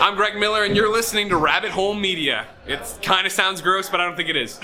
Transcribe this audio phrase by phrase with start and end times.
[0.00, 2.46] I'm Greg Miller, and you're listening to Rabbit Hole Media.
[2.68, 4.60] It kind of sounds gross, but I don't think it is.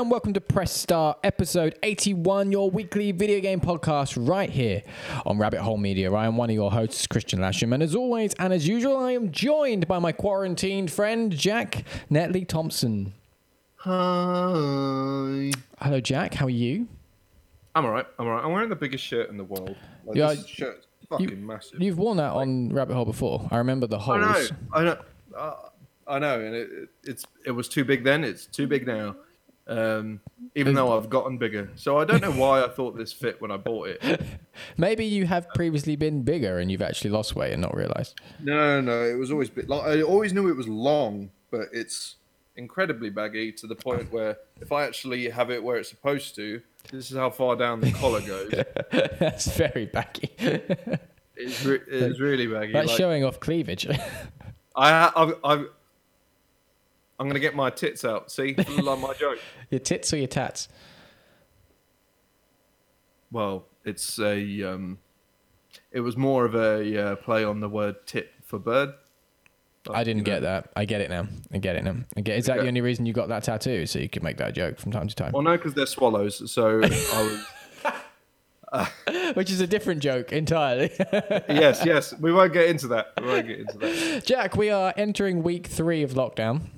[0.00, 4.82] And welcome to Press Start, episode 81, your weekly video game podcast right here
[5.26, 6.10] on Rabbit Hole Media.
[6.10, 9.12] I am one of your hosts, Christian Lasham, and as always and as usual, I
[9.12, 13.12] am joined by my quarantined friend, Jack Netley Thompson.
[13.76, 15.52] Hi.
[15.82, 16.32] Hello, Jack.
[16.32, 16.88] How are you?
[17.74, 18.06] I'm alright.
[18.18, 18.42] I'm alright.
[18.42, 19.76] I'm wearing the biggest shirt in the world.
[20.06, 21.82] Like, Yeah, this shirt's fucking massive.
[21.82, 23.46] You've worn that on Rabbit Hole before.
[23.50, 24.18] I remember the holes.
[24.22, 24.48] I know.
[24.72, 24.98] I know.
[25.36, 25.54] Uh,
[26.06, 26.40] I know.
[26.40, 28.24] And it, it, it's it was too big then.
[28.24, 29.14] It's too big now.
[29.70, 30.20] Um,
[30.56, 33.52] even though I've gotten bigger, so I don't know why I thought this fit when
[33.52, 34.20] I bought it.
[34.76, 38.20] Maybe you have previously been bigger and you've actually lost weight and not realized.
[38.40, 39.68] No, no, it was always big.
[39.68, 42.16] Like I always knew it was long, but it's
[42.56, 46.60] incredibly baggy to the point where if I actually have it where it's supposed to,
[46.90, 48.52] this is how far down the collar goes.
[49.20, 50.30] That's very baggy.
[51.36, 52.72] It's, re- it's really baggy.
[52.72, 53.86] That's like- showing off cleavage.
[54.76, 55.66] I, I've, I've,
[57.20, 58.32] I'm gonna get my tits out.
[58.32, 59.38] See, like my joke.
[59.68, 60.68] your tits or your tats?
[63.30, 64.98] Well, it's a, um,
[65.92, 68.94] it was more of a uh, play on the word tit for bird.
[69.88, 70.70] I didn't get that.
[70.74, 71.26] I get it now.
[71.52, 71.96] I get it now.
[72.16, 72.38] I get.
[72.38, 72.62] Is that Okay.
[72.62, 73.86] the only reason you got that tattoo?
[73.86, 76.50] So you could make that joke from time to time, Well, no, because they're swallows.
[76.50, 77.46] So I was.
[79.34, 80.92] which is a different joke entirely.
[81.48, 82.14] yes, yes.
[82.18, 83.08] We won't get into that.
[83.20, 84.22] We won't get into that.
[84.24, 86.68] Jack, we are entering week three of lockdown.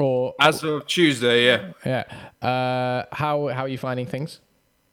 [0.00, 4.40] Or As of Tuesday, yeah, yeah, uh, how how are you finding things?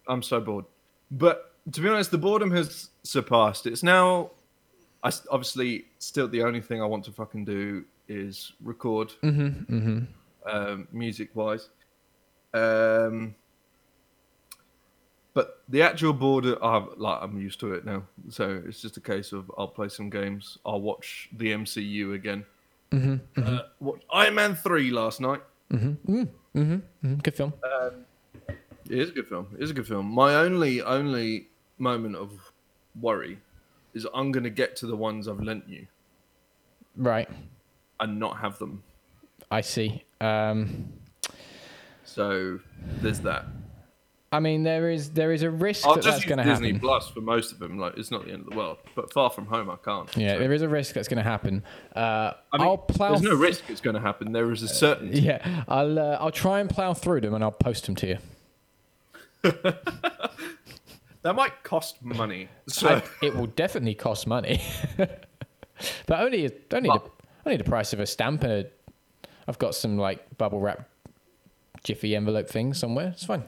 [0.07, 0.65] I'm so bored.
[1.11, 3.67] But to be honest, the boredom has surpassed.
[3.67, 4.31] It's now.
[5.03, 9.13] I obviously still the only thing I want to fucking do is record.
[9.23, 11.69] um, music wise.
[12.53, 13.35] Um,
[15.33, 18.03] but the actual border, I'm, like I'm used to it now.
[18.29, 20.57] So it's just a case of I'll play some games.
[20.65, 22.45] I'll watch the MCU again.
[22.91, 25.41] Uh, watched Iron Man three last night.
[25.71, 26.23] Mm-hmm,
[26.55, 27.53] mm-hmm, good film.
[28.89, 29.47] It is a good film.
[29.57, 30.05] It is a good film.
[30.07, 32.31] My only only moment of
[32.99, 33.39] worry
[33.93, 35.87] is I'm gonna get to the ones I've lent you
[36.95, 37.29] Right,
[37.99, 38.83] and not have them.
[39.51, 40.03] I see.
[40.21, 40.93] Um,
[42.05, 42.59] So
[43.01, 43.45] there's that.
[44.29, 46.63] I mean, there is there is a risk I'll that just that's going to happen.
[46.63, 46.79] Disney.
[46.79, 47.77] Plus for most of them.
[47.79, 48.77] Like it's not the end of the world.
[48.93, 50.15] But Far From Home, I can't.
[50.17, 51.63] Yeah, So- there is a risk that's going to happen.
[51.95, 53.09] Uh, I mean, I'll plow.
[53.11, 54.33] there's no risk it's going to happen.
[54.33, 55.21] There is a certainty.
[55.21, 58.17] Yeah, I'll uh, I'll try and plow through them and I'll post them to you.
[61.27, 62.47] That might cost money.
[62.69, 64.61] So I, it will definitely cost money,
[64.97, 65.19] but
[66.09, 67.01] only only the,
[67.45, 68.65] only the price of a stamp and a.
[69.45, 70.87] I've got some like bubble wrap,
[71.83, 73.09] jiffy envelope things somewhere.
[73.09, 73.43] It's fine.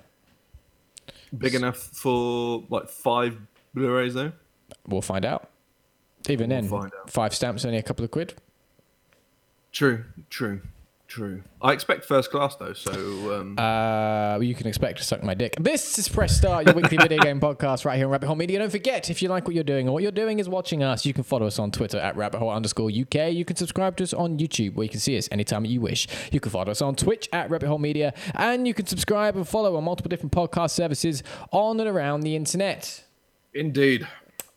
[1.37, 3.37] Big enough for like five
[3.73, 4.31] Blu-rays though.
[4.87, 5.49] We'll find out.
[6.27, 7.09] Even We'll then, find out.
[7.09, 8.33] five stamps only a couple of quid.
[9.71, 10.61] True, true,
[11.09, 11.43] true.
[11.61, 12.91] I expect first class though, so
[13.33, 15.55] um, Uh, you can expect to suck my dick.
[15.59, 18.59] This is Press Start, your weekly video game podcast right here on Rabbit Hole Media.
[18.59, 21.05] Don't forget, if you like what you're doing, or what you're doing is watching us,
[21.05, 23.33] you can follow us on Twitter at rabbit hole underscore UK.
[23.33, 26.07] You can subscribe to us on YouTube, where you can see us anytime you wish.
[26.31, 29.47] You can follow us on Twitch at Rabbit Hole Media, and you can subscribe and
[29.47, 33.03] follow on multiple different podcast services on and around the internet.
[33.53, 34.07] indeed.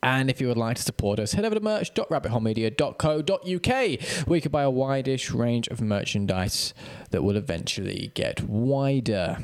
[0.03, 4.51] And if you would like to support us, head over to merch.rabbitholemedia.co.uk where you can
[4.51, 6.73] buy a wide-ish range of merchandise
[7.11, 9.37] that will eventually get wider.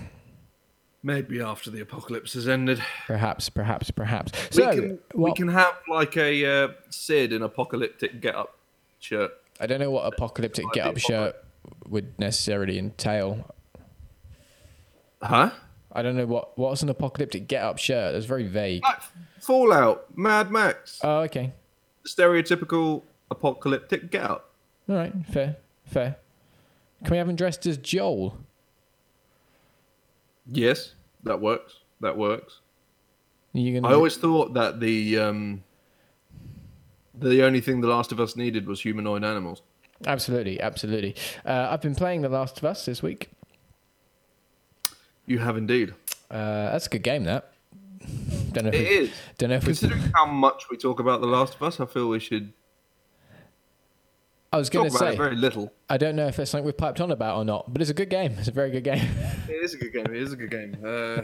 [1.02, 4.34] Maybe after the apocalypse has ended, Perhaps, perhaps, perhaps.
[4.52, 8.58] we So, can we can have like a uh, Sid in apocalyptic get-up
[9.00, 9.32] shirt.
[9.62, 11.38] I don't know what apocalyptic get-up shirt
[11.88, 13.56] would necessarily entail.
[15.22, 15.52] Huh?
[15.92, 18.12] I don't know what what's an apocalyptic get-up shirt.
[18.12, 18.84] That's very vague.
[18.84, 19.00] Like
[19.50, 21.52] Fallout, Mad Max, Oh, okay.
[22.06, 23.02] stereotypical
[23.32, 24.52] apocalyptic get-up.
[24.88, 25.56] All right, fair,
[25.88, 26.18] fair.
[27.04, 28.38] Can we have him dressed as Joel?
[30.52, 30.94] Yes,
[31.24, 31.78] that works.
[32.00, 32.60] That works.
[33.54, 33.92] You gonna?
[33.92, 35.64] I always thought that the um,
[37.16, 39.64] the only thing The Last of Us needed was humanoid animals.
[40.06, 41.16] absolutely, absolutely.
[41.44, 43.32] Uh, I've been playing The Last of Us this week.
[45.26, 45.96] You have indeed.
[46.30, 47.24] Uh, that's a good game.
[47.24, 47.52] That.
[48.52, 48.70] Don't know.
[48.70, 49.12] If It we, is.
[49.38, 49.68] Don't know if we.
[49.68, 52.54] Considering how much we talk about The Last of Us, I feel we should
[54.52, 55.16] I was going to say.
[55.16, 55.72] very little.
[55.90, 57.94] I don't know if it's something we've piped on about or not, but it's a
[57.94, 58.34] good game.
[58.40, 59.08] It's a very good game.
[59.48, 60.06] It is a good game.
[60.06, 60.78] It is a good game.
[60.84, 61.24] Uh,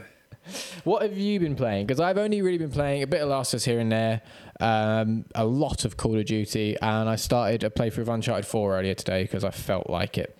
[0.83, 1.87] What have you been playing?
[1.87, 4.21] Because I've only really been playing a bit of Last of Us here and there,
[4.59, 8.77] um, a lot of Call of Duty, and I started a playthrough of Uncharted 4
[8.77, 10.37] earlier today because I felt like it.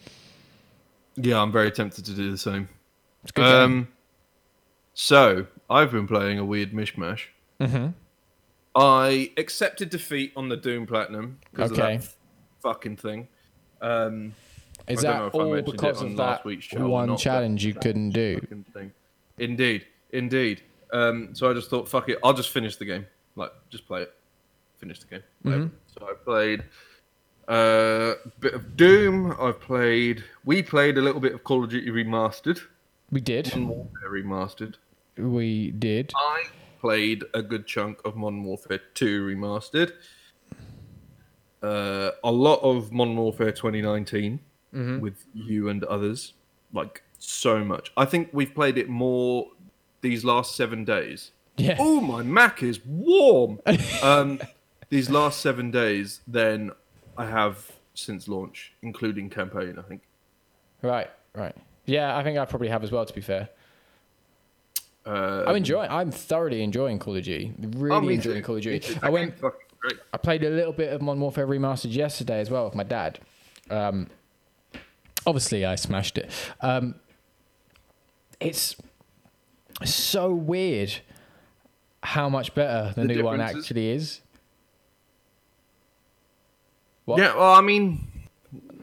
[1.15, 2.69] Yeah, I'm very tempted to do the same.
[3.23, 3.61] It's a good game.
[3.63, 3.87] Um,
[4.93, 7.21] so I've been playing a weird mishmash.
[7.59, 7.87] Mm-hmm.
[8.75, 11.95] I accepted defeat on the Doom Platinum because Okay.
[11.95, 12.13] of that
[12.61, 13.27] fucking thing.
[13.81, 14.33] Um,
[14.87, 18.39] Is that I all because on of that week's show one challenge you couldn't do?
[18.73, 18.91] thing.
[19.37, 20.61] Indeed, indeed.
[20.93, 23.05] Um, so I just thought, fuck it, I'll just finish the game.
[23.35, 24.13] Like, just play it.
[24.77, 25.23] Finish the game.
[25.41, 25.71] Whatever.
[25.87, 26.63] So I played
[27.49, 29.35] uh, a bit of Doom.
[29.39, 30.23] I've played.
[30.45, 32.59] We played a little bit of Call of Duty Remastered.
[33.11, 33.47] We did.
[33.47, 34.75] Modern Warfare Remastered.
[35.17, 36.11] We did.
[36.15, 36.45] I
[36.79, 39.93] played a good chunk of Modern Warfare 2 Remastered.
[41.63, 44.39] Uh, a lot of Modern Warfare 2019
[44.99, 46.33] with you and others.
[46.73, 47.91] Like, so much.
[47.95, 49.47] I think we've played it more
[50.01, 51.31] these last seven days.
[51.57, 51.77] Yeah.
[51.79, 53.59] Oh, my Mac is warm.
[54.03, 54.39] um,
[54.89, 56.71] these last seven days, then
[57.17, 60.01] I have since launch, including campaign, I think.
[60.81, 61.55] Right, right.
[61.85, 63.49] Yeah, I think I probably have as well, to be fair.
[65.05, 65.89] Uh, I'm enjoying.
[65.89, 67.53] I'm thoroughly enjoying Call of Duty.
[67.59, 68.97] Really oh, enjoying too, Call of Duty.
[69.03, 69.31] I went.
[69.31, 69.99] game's fucking great.
[70.13, 73.19] I played a little bit of Modern Warfare Remastered yesterday as well with my dad.
[73.69, 74.07] Um,
[75.27, 76.31] obviously, I smashed it.
[76.61, 76.95] Um,
[78.39, 78.75] it's
[79.83, 80.95] so weird
[82.01, 84.21] how much better the, The new one actually is.
[87.05, 87.19] What?
[87.19, 88.07] Yeah, well, I mean,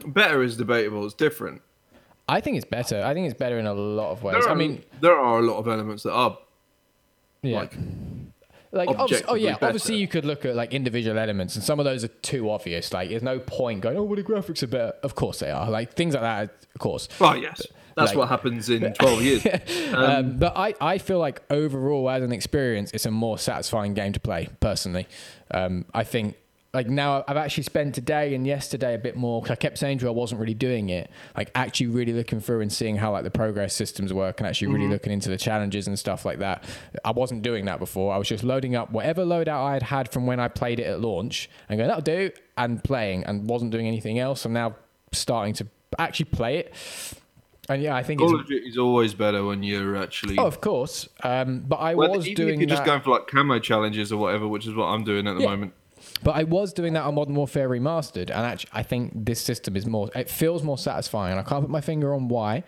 [0.05, 1.05] better is debatable.
[1.05, 1.61] It's different.
[2.27, 3.03] I think it's better.
[3.03, 4.43] I think it's better in a lot of ways.
[4.43, 6.37] There I mean, there are a lot of elements that are
[7.41, 7.57] yeah.
[7.57, 7.77] like
[8.73, 11.85] like obviously, oh yeah, obviously you could look at like individual elements, and some of
[11.85, 12.91] those are too obvious.
[12.91, 14.93] Like, there's no point going, oh, well, the graphics are better.
[15.03, 15.69] Of course they are.
[15.69, 17.07] Like things like that, of course.
[17.19, 17.61] well, yes,
[17.95, 19.45] that's like- what happens in twelve years.
[19.93, 24.11] Um, but I, I feel like overall, as an experience, it's a more satisfying game
[24.13, 24.49] to play.
[24.59, 25.07] Personally,
[25.51, 26.35] um, I think
[26.73, 29.41] like now I've actually spent today and yesterday a bit more.
[29.41, 31.09] Cause I kept saying to you I wasn't really doing it.
[31.37, 34.69] Like actually really looking through and seeing how like the progress systems work, and actually
[34.73, 36.63] really looking into the challenges and stuff like that.
[37.05, 38.11] I wasn't doing that before.
[38.13, 40.85] I was just loading up whatever loadout I had had from when I played it
[40.87, 44.43] at launch and going that'll do, and playing, and wasn't doing anything else.
[44.45, 44.75] I'm now
[45.11, 45.67] starting to
[45.99, 46.73] actually play it.
[47.69, 50.37] And yeah, I think it's of Duty is always better when you're actually.
[50.39, 51.07] Oh, of course.
[51.23, 52.75] Um, but I Well, was even doing if you're that.
[52.77, 55.43] just going for like camo challenges or whatever, which is what I'm doing at the
[55.43, 55.49] Yeah.
[55.49, 55.73] moment.
[56.23, 59.75] But I was doing that on Modern Warfare Remastered, and actually, I think this system
[59.75, 60.09] is more.
[60.15, 61.31] It feels more satisfying.
[61.31, 62.63] and I can't put my finger on why.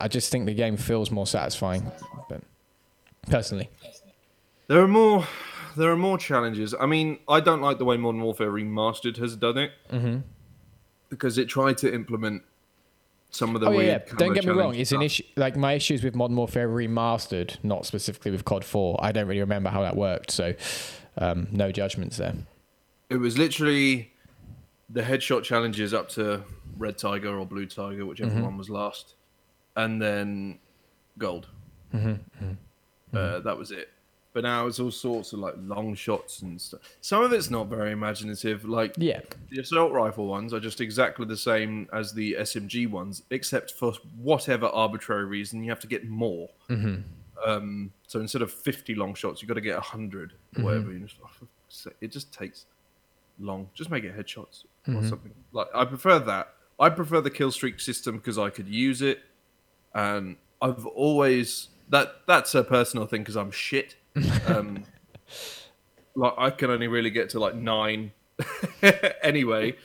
[0.00, 1.90] I just think the game feels more satisfying.
[2.28, 2.40] But
[3.30, 3.68] personally,
[4.68, 5.26] There are more.
[5.76, 6.72] There are more challenges.
[6.78, 10.18] I mean, I don't like the way Modern Warfare Remastered has done it Mm-hmm.
[11.10, 12.42] because it tried to implement
[13.30, 13.98] some of the oh yeah.
[14.16, 14.74] Don't get me wrong.
[14.76, 15.24] It's an issue.
[15.36, 18.98] Like my issues with Modern Warfare Remastered, not specifically with COD Four.
[19.02, 20.54] I don't really remember how that worked, so
[21.18, 22.34] um, no judgments there.
[23.10, 24.12] It was literally
[24.90, 26.42] the headshot challenges up to
[26.76, 28.42] Red Tiger or Blue Tiger, whichever Mm-hmm.
[28.42, 29.14] one was last,
[29.76, 30.58] and then
[31.18, 31.46] gold.
[31.94, 32.52] Mm-hmm.
[33.16, 33.90] Uh, that was it.
[34.32, 36.80] But now it's all sorts of like long shots and stuff.
[37.00, 38.64] Some of it's not very imaginative.
[38.64, 39.20] Like Yeah.
[39.50, 43.92] the assault rifle ones are just exactly the same as the SMG ones, except for
[44.20, 46.48] whatever arbitrary reason you have to get more.
[46.68, 47.02] Mm-hmm.
[47.48, 50.62] Um, so instead of fifty long shots, you've got to get hundred Mm-hmm.
[50.64, 50.92] whatever.
[50.92, 52.66] You just, for fuck's sake, it just takes
[53.38, 53.70] long.
[53.74, 54.96] Just make it headshots Mm-hmm.
[54.98, 55.32] or something.
[55.52, 56.48] Like I prefer that.
[56.78, 59.20] I prefer the kill streak system because I could use it,
[59.94, 63.96] and I've always that that's a personal thing because I'm shit.
[64.46, 64.84] Um,
[66.14, 68.12] like I can only really get to like nine
[69.22, 69.76] anyway.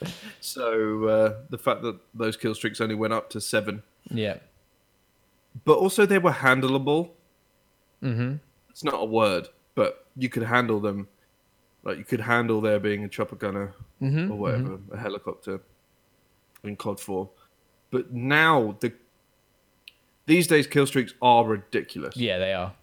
[0.41, 4.37] So uh, the fact that those kill streaks only went up to seven, Yeah.
[5.65, 7.11] but also they were handleable.
[8.03, 8.35] Mm-hmm.
[8.69, 11.07] It's not a word, but you could handle them.
[11.89, 14.19] Like you could handle there being a chopper gunner mm-hmm.
[14.19, 14.37] or mm-hmm.
[14.37, 15.59] whatever, a helicopter
[16.63, 17.31] in COD Four.
[17.89, 18.93] But now the
[20.27, 22.73] these days kill streaks are ridiculous, Yeah, they are.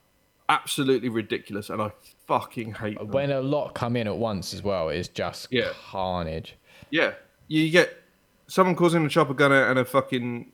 [0.48, 1.92] absolutely ridiculous, and I
[2.26, 3.12] fucking hate them.
[3.12, 5.70] When a lot come in at once as well, it's just Yeah.
[5.88, 6.56] carnage.
[6.90, 7.14] Yeah,
[7.46, 8.02] you get
[8.48, 10.50] someone calls causing a chopper gunner and a fucking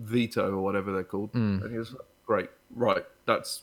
[0.00, 1.60] VTOL or whatever they're called, mm.
[1.64, 3.04] and you're like, great, right?
[3.26, 3.62] That's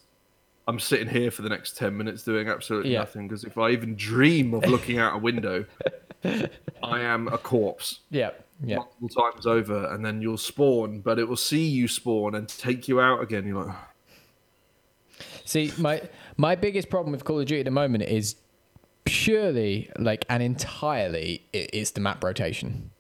[0.68, 3.00] I'm sitting here for the next ten minutes doing absolutely Yeah.
[3.00, 5.66] nothing because if I even dream of looking out a window,
[6.84, 8.32] I am a corpse Yeah.
[8.64, 8.78] Yeah.
[8.78, 12.88] multiple times over, and then you'll spawn, but it will see you spawn and take
[12.88, 13.48] you out again.
[13.48, 13.76] You're like,
[15.46, 16.02] See, my
[16.36, 18.36] my biggest problem with Call of Duty at the moment is
[19.06, 22.92] purely like and entirely it is the map rotation.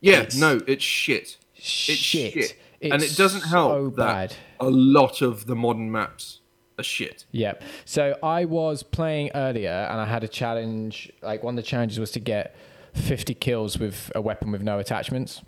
[0.00, 1.36] yeah, It's no, it's shit.
[1.54, 1.98] It's shit.
[1.98, 2.56] shit.
[2.80, 4.34] It's and it doesn't help so that bad.
[4.60, 6.40] a lot of the modern maps
[6.78, 7.24] are shit.
[7.32, 7.62] Yep.
[7.84, 11.12] So I was playing earlier and I had a challenge.
[11.22, 12.56] Like one of the challenges was to get
[12.94, 15.42] 50 kills with a weapon with no attachments.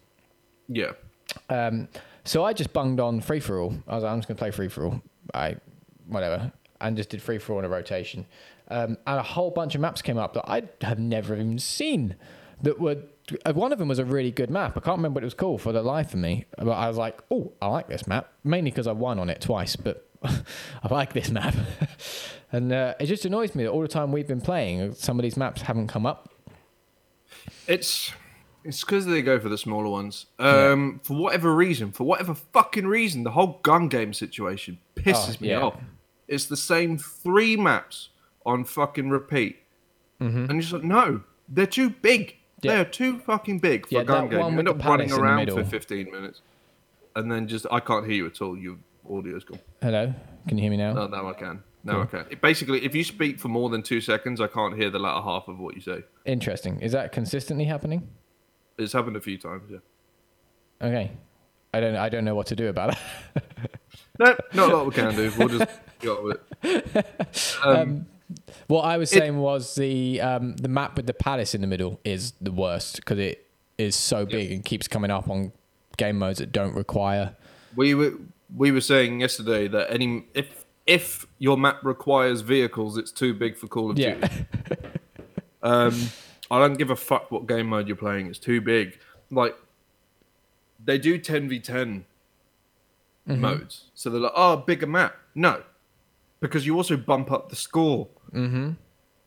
[0.69, 0.93] Yeah.
[1.49, 1.89] Um,
[2.25, 3.75] so I just bunged on free for all.
[3.89, 5.03] I was like, I'm just gonna play free for all.
[5.35, 5.57] I,
[6.07, 8.27] whatever, and just did free for all in a rotation.
[8.69, 12.17] Um, and a whole bunch of maps came up that I have never even seen.
[12.63, 12.99] That were
[13.47, 14.77] uh, one of them was a really good map.
[14.77, 16.47] I can't remember what it was called for the life of me.
[16.59, 18.33] But I was like, oh, I like this map.
[18.45, 21.55] Mainly because I won on it twice, but I like this map.
[22.53, 25.23] and uh, it just annoys me that all the time we've been playing, some of
[25.23, 26.29] these maps haven't come up.
[27.67, 28.13] It's
[28.65, 30.27] it's because they go for the smaller ones.
[30.39, 35.43] Um, For whatever reason, for whatever fucking reason, the whole gun game situation pisses Oh,
[35.43, 35.63] me yeah.
[35.63, 35.81] off.
[36.29, 38.11] It's the same three maps
[38.45, 39.57] on fucking repeat,
[40.21, 40.39] Mm-hmm.
[40.39, 42.37] and you're just like, no, they're too big.
[42.61, 42.75] Yeah.
[42.75, 44.39] They are too fucking big for Yeah, a gun game.
[44.53, 46.43] You end up running palace in the around for 15 minutes,
[47.17, 48.59] and then just I can't hear you at all.
[48.59, 48.77] Your
[49.11, 49.61] audio's gone.
[49.83, 50.15] Hello,
[50.49, 50.93] can you hear me now?
[50.93, 51.63] No, now I can.
[51.83, 52.27] Now I can.
[52.31, 55.23] It, basically, if you speak for more than two seconds, I can't hear the latter
[55.23, 56.05] half of what you say.
[56.27, 56.81] Interesting.
[56.81, 58.09] Is that consistently happening?
[58.79, 59.71] It's happened a few times.
[59.71, 59.79] Yeah.
[60.87, 61.11] Okay.
[61.73, 61.97] I don't.
[61.97, 62.99] I don't know what to do about it.
[64.19, 65.33] No, not a lot we can do.
[65.39, 67.07] We'll just go on with it.
[67.65, 68.07] Um,
[68.67, 71.67] What I was It- saying was the um, the map with the palace in the
[71.67, 73.47] middle is the worst because it
[73.79, 75.53] is so big and keeps coming up on
[75.97, 77.35] game modes that don't require.
[77.77, 78.13] we were
[78.57, 83.57] we were saying yesterday that any if if your map requires vehicles, it's too big
[83.57, 84.15] for Call of Yeah.
[84.15, 84.47] Duty.
[85.63, 85.95] Um,
[86.51, 88.29] I don't give a fuck what game mode you're playing.
[88.29, 88.99] It's too big.
[89.31, 89.55] Like
[90.83, 92.05] they do 10v10
[93.27, 95.15] modes, so they're like, oh, bigger map.
[95.35, 95.63] No,
[96.41, 98.09] because you also bump up the score.
[98.33, 98.71] Mm-hmm.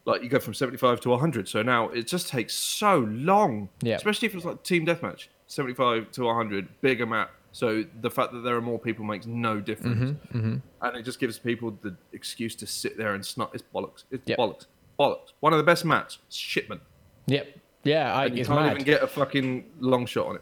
[0.06, 1.48] Like you go from 75 to 100.
[1.48, 3.70] So now it just takes so long.
[3.82, 3.96] Yeah.
[3.96, 7.30] Especially if it's like team deathmatch, 75 to 100, bigger map.
[7.54, 11.20] So the fact that there are more people makes no difference, Mm-hmm, and it just
[11.20, 13.52] gives people the excuse to sit there and snot.
[13.54, 14.04] It's bollocks.
[14.12, 14.38] It's Yep.
[14.40, 14.66] bollocks.
[15.00, 15.34] Bollocks.
[15.40, 16.82] One of the best maps, shipment.
[17.28, 17.56] Yep.
[17.84, 18.14] Yeah.
[18.14, 18.72] I, And you can't mad.
[18.74, 20.42] even get a fucking long shot on it.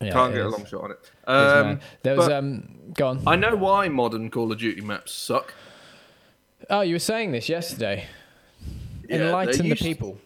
[0.00, 1.10] yeah, Can't it get a long shot on it.
[1.26, 1.80] Um.
[2.02, 2.76] There was um.
[2.94, 3.22] Go on.
[3.26, 5.52] I know why modern Call of Duty maps suck.
[6.68, 8.06] oh, you were saying this yesterday.
[9.08, 10.18] Yeah, Enlighten the people.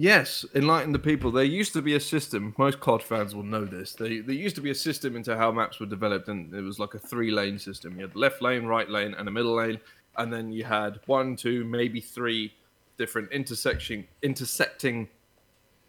[0.00, 1.30] Yes, enlighten the people.
[1.30, 2.54] There used to be a system.
[2.56, 3.92] Most COD fans will know this.
[3.92, 6.78] They, there used to be a system into how maps were developed, and it was
[6.78, 7.96] like a three-lane system.
[7.96, 9.78] You had left lane, right lane, and a middle lane,
[10.16, 12.54] and then you had one, two, maybe three
[12.96, 15.06] different intersection intersecting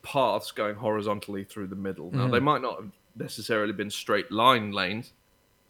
[0.03, 2.12] paths going horizontally through the middle.
[2.12, 2.46] Now they mm-hmm.
[2.46, 5.13] might not have necessarily been straight line lanes,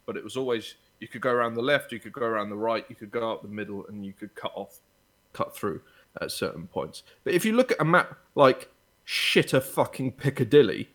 [0.04, 2.56] but it was always you could go around the left, you could go around the
[2.56, 4.80] right, you could go up the middle, and you could cut off,
[5.32, 5.80] cut through
[6.20, 7.02] at certain points.
[7.24, 8.70] But if you look at a map like
[9.06, 10.88] shitter fucking Piccadilly,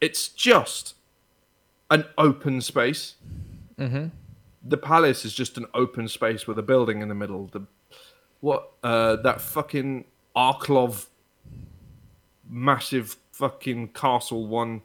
[0.00, 0.94] it's just
[1.90, 3.14] an open space.
[3.78, 4.06] Mm-hmm.
[4.68, 7.46] The palace is just an open space with a building in the middle.
[7.46, 7.66] The
[8.40, 10.04] what uh, that fucking
[10.36, 11.06] Arklov
[12.48, 14.82] massive fucking castle one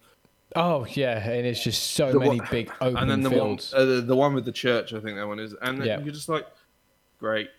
[0.55, 3.71] Oh yeah, and it's just so many one- big open and then the fields.
[3.71, 5.87] one, uh, the, the one with the church, I think that one is, and then
[5.87, 5.99] Yeah.
[6.01, 6.45] you're just like,
[7.19, 7.49] great.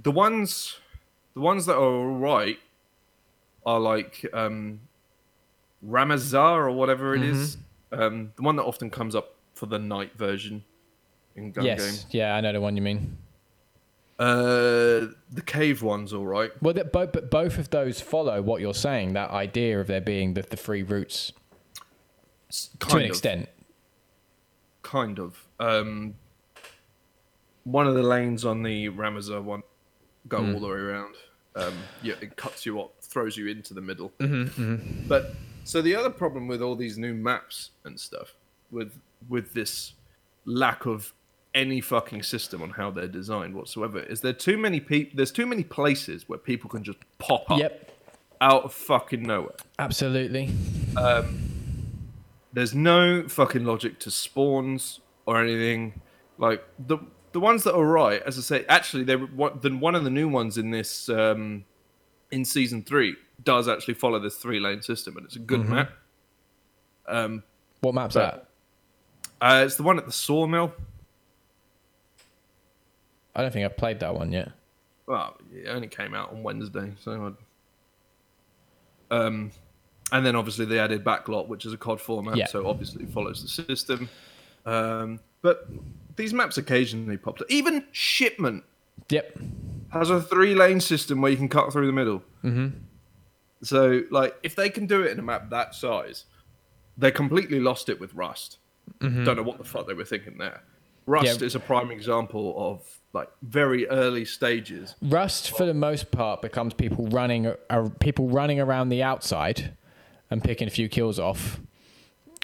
[0.00, 0.78] The ones,
[1.34, 2.58] the ones that are all right
[3.66, 4.80] are like um,
[5.86, 7.56] Rammaza or whatever it is.
[7.56, 8.00] Mm-hmm.
[8.00, 10.64] Um, the one that often comes up for the night version
[11.36, 12.04] in gun yes.
[12.04, 12.08] game.
[12.10, 13.18] Yeah, I know the one you mean.
[14.18, 16.50] Uh, the cave one's all right.
[16.62, 19.14] Well, that both but both of those follow what you're saying.
[19.14, 21.32] That idea of there being the, the free routes
[22.48, 23.08] S- to an of.
[23.08, 23.48] extent.
[24.82, 25.46] kind of.
[25.58, 26.14] Um,
[27.64, 29.62] one of the lanes on the Rammaza one
[30.28, 30.54] go mm.
[30.54, 31.14] all the way around.
[31.54, 34.10] Um, yeah, it cuts you up, throws you into the middle.
[34.18, 35.08] Mm-hmm, mm-hmm.
[35.08, 38.34] But so the other problem with all these new maps and stuff,
[38.70, 38.98] with
[39.28, 39.92] with this
[40.44, 41.12] lack of
[41.54, 45.12] any fucking system on how they're designed whatsoever, is there too many people?
[45.16, 47.90] There's too many places where people can just pop up Yep.
[48.40, 49.56] out of fucking nowhere.
[49.78, 50.50] Absolutely.
[50.96, 51.52] Um,
[52.52, 56.00] there's no fucking logic to spawns or anything.
[56.38, 56.98] Like the
[57.32, 60.10] the ones that are right, as I say, actually, they one, then one of the
[60.10, 61.64] new ones in this um,
[62.30, 65.90] in season three does actually follow this three lane system, and it's a good map.
[67.06, 67.42] Um,
[67.80, 68.48] What map's But-
[69.40, 69.44] that?
[69.60, 70.72] uh, it's the one at the sawmill.
[73.34, 74.52] I don't think I've played that one yet.
[75.06, 77.34] Well, it only came out on Wednesday, so.
[79.10, 79.16] I'd...
[79.16, 79.50] Um,
[80.12, 82.46] and then obviously they added backlot, which is a COD format, Yeah.
[82.46, 84.08] so obviously follows the system.
[84.64, 85.68] Um, but
[86.16, 87.46] these maps occasionally pop up.
[87.50, 88.64] Even Shipment
[89.08, 89.38] Yep.
[89.90, 92.22] has a three-lane system where you can cut through the middle.
[92.44, 92.68] Mm-hmm.
[93.62, 96.24] So, like, if they can do it in a map that size,
[96.98, 98.58] they completely lost it with Rust.
[99.00, 100.62] Don't know what the fuck they were thinking there.
[101.06, 101.46] Rust Yeah.
[101.46, 102.80] is a prime example of
[103.12, 104.94] like very early stages.
[105.02, 109.76] Rust, for the most part, becomes people running, uh, people running around the outside
[110.30, 111.60] and picking a few kills off,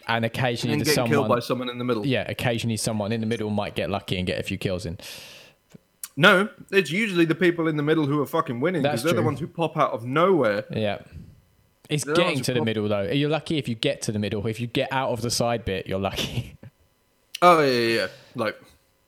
[0.09, 1.09] and occasionally And someone.
[1.11, 2.05] killed by someone in the middle.
[2.05, 4.97] yeah, occasionally someone in the middle might get lucky and get a few kills in.
[6.17, 9.21] No, it's usually the people in the middle who are fucking winning because they're the
[9.23, 10.65] ones who pop out of nowhere.
[10.71, 10.99] Yeah.
[11.89, 13.03] It's They're getting to the prob- middle though.
[13.03, 14.45] You're lucky if you get to the middle.
[14.45, 16.55] If you get out of the side bit, you're lucky.
[17.41, 18.07] Oh yeah, yeah, yeah.
[18.35, 18.59] Like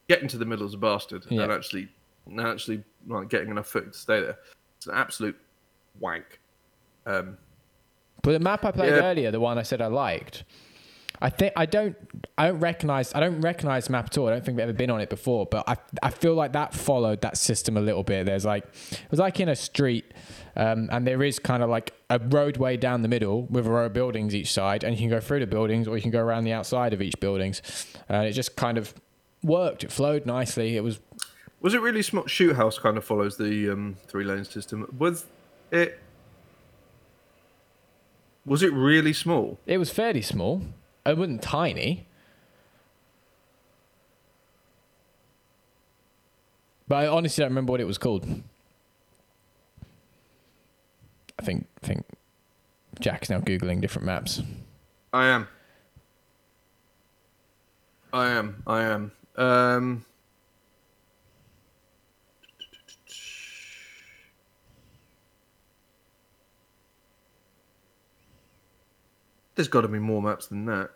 [0.07, 1.43] getting to the middle is a bastard, Yeah.
[1.43, 1.89] and actually,
[2.27, 4.37] and actually, like getting enough foot to stay there.
[4.77, 5.35] It's an absolute
[5.99, 6.39] wank.
[7.05, 7.37] Um,
[8.23, 9.03] But the map I played Yeah.
[9.11, 10.45] earlier, the one I said I liked,
[11.21, 11.95] I think I don't
[12.37, 14.27] I don't recognize I don't recognize the map at all.
[14.27, 16.73] I don't think we've ever been on it before, but I I feel like that
[16.73, 18.25] followed that system a little bit.
[18.25, 20.05] There's like it was like in a street,
[20.55, 23.85] um, and there is kind of like a roadway down the middle with a row
[23.85, 26.21] of buildings each side, and you can go through the buildings or you can go
[26.21, 27.61] around the outside of each buildings,
[28.09, 28.93] and it just kind of
[29.43, 29.83] worked.
[29.83, 30.75] It flowed nicely.
[30.75, 30.99] It was
[31.61, 32.25] was it really small?
[32.25, 34.87] Shoot House kind of follows the um, three lane system.
[34.97, 35.25] Was
[35.69, 35.99] it?
[38.43, 39.59] Was it really small?
[39.67, 40.63] it was fairly small.
[41.05, 42.07] It wasn't tiny.
[46.87, 48.27] But I honestly don't remember what it was called.
[51.39, 52.05] I think think
[52.99, 54.41] Jack's now googling different maps.
[55.13, 55.47] I am.
[58.13, 58.61] I am.
[58.67, 59.11] I am.
[59.37, 60.05] Um,
[69.55, 70.91] there's got to be more maps than that.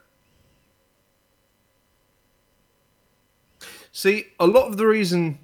[3.91, 5.39] See, a lot of the reason.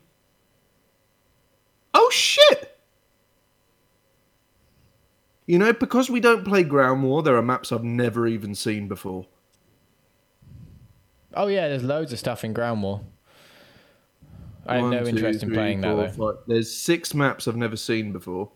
[1.94, 2.78] Oh shit!
[5.46, 8.88] You know, because we don't play Ground War, there are maps I've never even seen
[8.88, 9.26] before.
[11.34, 13.02] Oh yeah, there's loads of stuff in Ground War.
[14.66, 16.34] I have no interest in playing four, that though.
[16.34, 16.44] five.
[16.48, 18.52] There's six maps I've never seen before.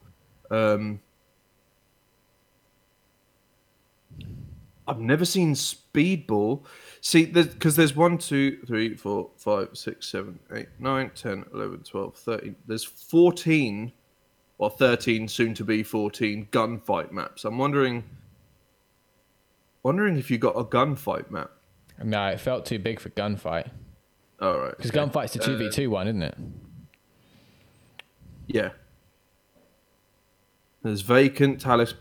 [0.51, 0.99] Um,
[4.87, 6.63] I've never seen Speedball.
[7.01, 12.15] See, because there's one, two, three, four, five, six, seven, eight, nine, 10, 11, 12,
[12.15, 12.55] 13.
[12.67, 13.91] There's 14
[14.57, 17.45] or 13, soon to be 14 gunfight maps.
[17.45, 18.03] I'm wondering,
[19.83, 21.51] wondering if you got a gunfight map.
[22.03, 23.69] No, it felt too big for gunfight.
[24.41, 24.75] All right.
[24.75, 24.99] Because okay.
[24.99, 26.37] gunfight's the two v two uh, one, isn't it?
[28.47, 28.69] Yeah.
[30.83, 31.95] There's vacant, Talsik,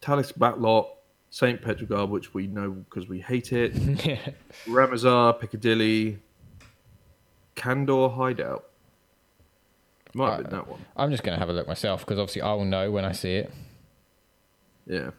[0.00, 0.88] Talsik Backlot,
[1.36, 1.60] St.
[1.60, 3.74] Petrograd, which we know because we hate it,
[4.06, 4.30] yeah.
[4.64, 6.18] Rammaza, Piccadilly,
[7.54, 8.64] Khandor Hideout.
[10.14, 10.80] Might have been that one.
[10.96, 13.34] I'm just gonna have a look myself because obviously I will know when I see
[13.34, 13.52] it.
[14.86, 15.10] Yeah.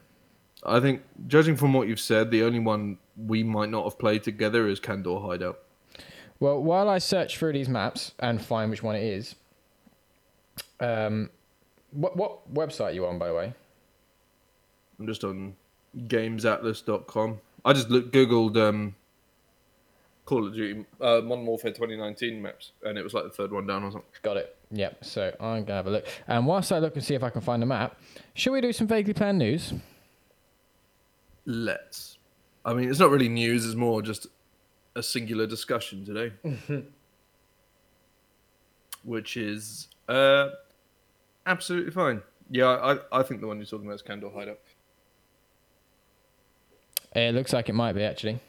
[0.66, 4.24] I think, judging from what you've said, the only one we might not have played
[4.24, 5.60] together is Khandor Hideout.
[6.40, 9.36] Well, while I search through these maps and find which one it is,
[10.80, 11.30] um,
[11.92, 13.54] what what website are you on, by the way?
[15.00, 15.54] I'm just on
[15.96, 17.40] gamesatlas.com.
[17.66, 18.96] I just looked, googled um,
[20.26, 23.66] Call of Duty uh, Modern Warfare 2019 maps, and it was like the third one
[23.66, 24.10] down or something.
[24.22, 24.56] Got it.
[24.72, 25.06] Yep.
[25.06, 26.06] So I'm gonna have a look.
[26.28, 28.00] And whilst I look and see if I can find the map,
[28.34, 29.74] should we do some vaguely planned news?
[31.46, 32.18] Let's.
[32.66, 34.28] I mean, it's not really news; it's more just
[34.96, 36.34] a singular discussion today,
[39.04, 40.50] which is uh,
[41.46, 42.22] absolutely fine.
[42.50, 44.60] Yeah, I, I think the one you're talking about is Khandor Hideout.
[47.18, 48.40] It looks like it might be actually.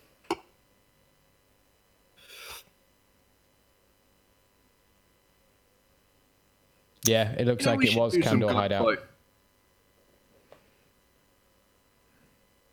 [7.06, 8.98] Yeah, it looks You know, like it was Khandor Hideout.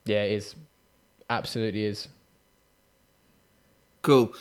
[0.04, 0.56] Yeah, it is.
[1.30, 2.10] Absolutely is.
[4.02, 4.34] Cool.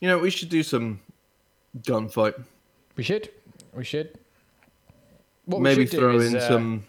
[0.00, 1.00] You know, we should do some
[1.82, 2.42] gunfight.
[2.96, 3.28] We should.
[3.74, 4.18] We should.
[5.44, 6.84] What we Maybe should do throw is, in uh, some.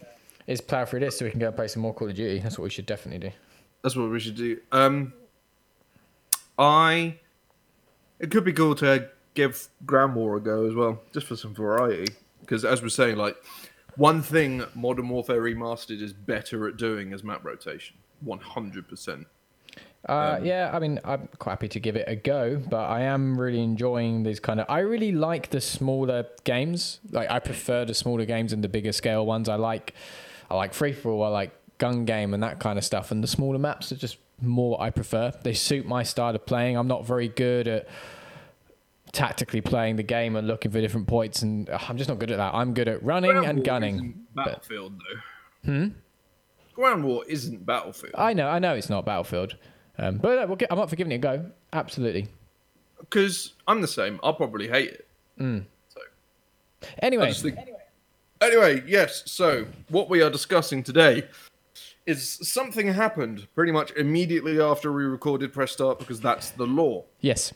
[0.46, 2.38] Is plow through this so we can go and play some more Call of Duty.
[2.38, 3.34] That's what we should definitely do.
[3.84, 4.58] That's what we should do.
[4.72, 5.12] Um,
[6.58, 7.18] I.
[8.18, 11.54] It could be cool to give Ground War a go as well, just for some
[11.54, 12.12] variety.
[12.40, 13.36] Because as we're saying, like
[13.96, 17.96] one thing Modern Warfare Remastered is better at doing is map rotation.
[18.20, 19.26] One hundred percent.
[20.08, 23.02] Uh, Um, yeah, I mean, I'm quite happy to give it a go, but I
[23.02, 24.66] am really enjoying these kind of.
[24.68, 27.00] I really like the smaller games.
[27.10, 29.48] Like, I prefer the smaller games and the bigger scale ones.
[29.48, 29.94] I like,
[30.50, 31.22] I like free for all.
[31.24, 33.10] I like gun game and that kind of stuff.
[33.10, 35.32] And the smaller maps are just more what I prefer.
[35.42, 36.76] They suit my style of playing.
[36.76, 37.88] I'm not very good at
[39.12, 42.30] tactically playing the game and looking for different points, and uh, I'm just not good
[42.32, 42.52] at that.
[42.54, 44.26] I'm good at running and gunning.
[44.34, 45.70] but- Battlefield though.
[45.72, 45.88] Hmm.
[46.74, 48.14] Ground War isn't Battlefield.
[48.18, 49.56] I know, I know, it's not Battlefield,
[49.96, 51.46] um, but uh, we'll get, I'm up for giving it a go.
[51.72, 52.26] Absolutely.
[52.98, 54.18] because I'm the same.
[54.24, 55.06] I'll probably hate it.
[55.38, 56.00] So
[57.00, 57.56] Anyway, think.
[58.40, 59.22] Anyway, yes.
[59.26, 61.28] So what we are discussing today
[62.06, 67.04] is something happened pretty much immediately after we recorded press start because that's the law.
[67.20, 67.52] yes.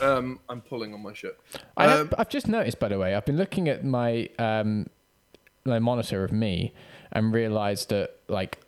[0.00, 1.38] Um, I'm pulling on my shirt.
[1.76, 4.88] I Um, have, I've just noticed, by the way, I've been looking at my um,
[5.64, 6.74] my monitor of me
[7.12, 8.58] and realised that like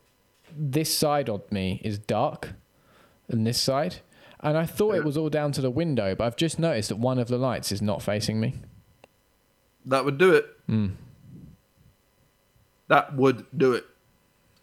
[0.56, 2.54] this side of me is dark
[3.28, 3.96] than this side,
[4.40, 6.96] and I thought it was all down to the window, but I've just noticed that
[6.96, 8.54] one of the lights is not facing me.
[9.84, 10.46] That would do it.
[12.88, 13.84] That would do it.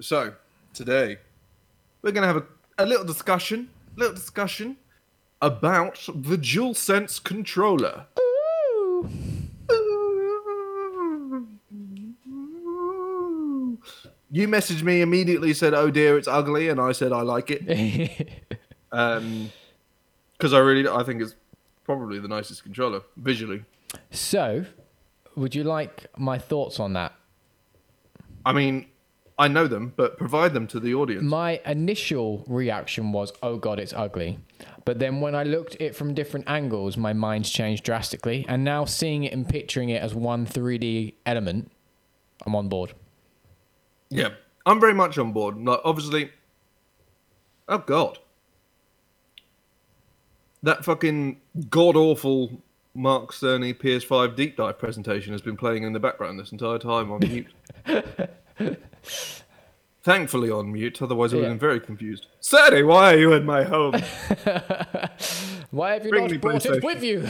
[0.02, 0.34] So,
[0.74, 1.18] today,
[2.02, 4.76] we're going to have a, a little discussion, little discussion
[5.42, 8.06] about the DualSense controller.
[14.32, 18.46] You messaged me immediately, said, "Oh dear, it's ugly," and I said, "I like it,"
[18.92, 19.50] um,
[20.34, 21.36] because I really, I think it's
[21.86, 23.64] probably the nicest controller visually.
[24.12, 24.66] so,
[25.38, 27.14] would you like my thoughts on that?
[28.46, 28.88] I mean,
[29.38, 31.24] I know them, but provide them to the audience.
[31.24, 34.40] My initial reaction was, "Oh God, it's ugly,"
[34.86, 38.64] but then when I looked at it from different angles, my mind's changed drastically, and
[38.64, 41.72] now seeing it and picturing it as one 3D element,
[42.46, 42.94] I'm on board.
[44.10, 44.30] Yeah,
[44.66, 45.58] I'm very much on board.
[45.58, 46.32] Like, obviously,
[47.68, 48.20] oh god,
[50.64, 52.62] that fucking god awful
[52.94, 57.12] Mark Cerny PS5 deep dive presentation has been playing in the background this entire time
[57.12, 57.48] on mute.
[60.04, 61.54] Thankfully on mute, otherwise I would have Yeah.
[61.56, 62.28] been very confused.
[62.42, 63.94] Cerny, why are you in my home?
[65.72, 67.22] Why have you Bring not brought it with you?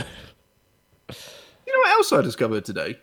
[1.07, 2.99] you know what else I discovered today?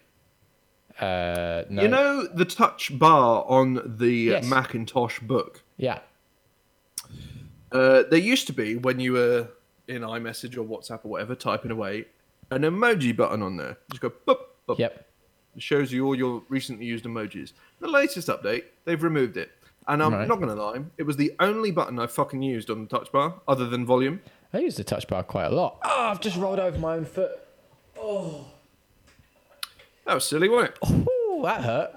[1.01, 1.83] Uh, no.
[1.83, 4.45] You know the touch bar on the Yes.
[4.45, 5.63] Macintosh book.
[5.79, 6.01] yeah.
[7.73, 9.49] Uh, there used to be when you were
[9.89, 12.05] in iMessage or WhatsApp or whatever typing away
[12.51, 13.79] an emoji button on there.
[13.91, 14.79] Just go boop, boop.
[14.79, 15.07] Yep.
[15.57, 17.53] It shows you all your recently used emojis.
[17.83, 19.51] The latest update, they've removed it.
[19.89, 20.29] And I'm Right.
[20.29, 23.41] not gonna lie, it was the only button I fucking used on the touch bar
[23.49, 24.21] other than volume.
[24.55, 25.79] I use the touch bar quite a lot.
[25.83, 27.33] Oh, I've just rolled over my own foot.
[27.99, 28.47] Oh.
[30.07, 30.89] That was silly, wasn't it?
[31.09, 31.91] Ooh, that hurt.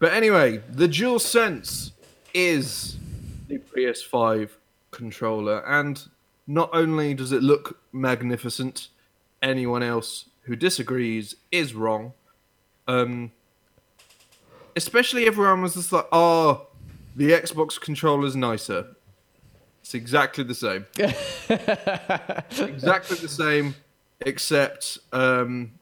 [0.00, 1.92] But anyway, the DualSense
[2.34, 2.96] is
[3.46, 4.56] the PS5
[4.90, 6.08] controller, and
[6.48, 8.88] not only does it look magnificent,
[9.42, 12.14] anyone else who disagrees is wrong.
[12.88, 13.30] Um,
[14.80, 16.68] especially everyone was just like, "Oh,
[17.14, 18.86] the Xbox controller's nicer."
[19.82, 20.86] It's exactly the same.
[20.98, 23.74] exactly the same,
[24.20, 25.72] except um,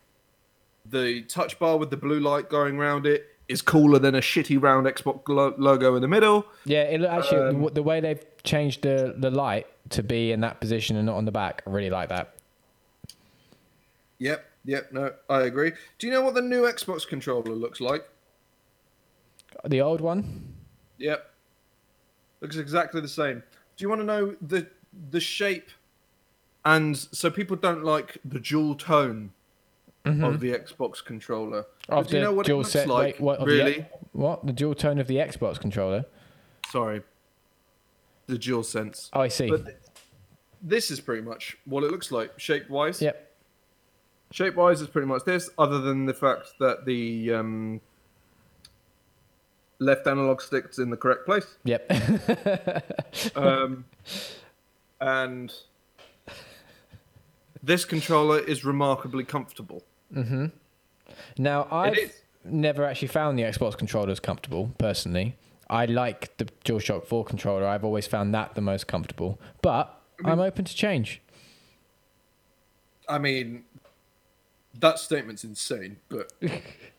[0.85, 4.61] the touch bar with the blue light going around it is cooler than a shitty
[4.61, 6.45] round Xbox lo- logo in the middle.
[6.65, 10.41] Yeah, it actually Um, the, the way they've changed the the light to be in
[10.41, 12.35] that position and not on the back, I really like that.
[14.19, 15.73] Yep, yep, no, I agree.
[15.99, 18.07] Do you know what the new Xbox controller looks like?
[19.67, 20.55] The old one.
[20.99, 21.31] Yep.
[22.41, 23.43] Looks exactly the same.
[23.77, 24.69] Do you want to know the
[25.11, 25.69] the shape?
[26.65, 29.33] And so people don't like the dual tone
[30.05, 31.67] of the Xbox controller.
[31.89, 33.15] Of do you know what it dual looks set, like?
[33.15, 33.87] wait, what, of the- really?
[34.13, 36.05] what the dual tone of the Xbox controller?
[36.71, 37.03] Sorry.
[38.27, 39.11] The dual sense.
[39.13, 39.51] Oh, I see.
[39.51, 39.81] But
[40.63, 43.01] this is pretty much what it looks like, shape wise.
[43.01, 43.37] yep.
[44.31, 47.81] Shape wise, is pretty much this, other than the fact that the um,
[49.79, 51.57] left analog stick's in the correct place.
[51.64, 51.93] Yep.
[53.35, 53.85] Um,
[55.01, 55.53] and
[57.62, 59.83] this controller is remarkably comfortable.
[60.14, 60.47] Mm-hmm.
[61.37, 62.12] Now I've
[62.45, 65.37] never actually found the Xbox controllers comfortable personally.
[65.71, 67.67] I like the DualShock 4 controller.
[67.67, 71.21] I've always found that the most comfortable, but I'm open to change.
[73.09, 73.64] I mean,
[74.79, 76.33] that statement's insane, but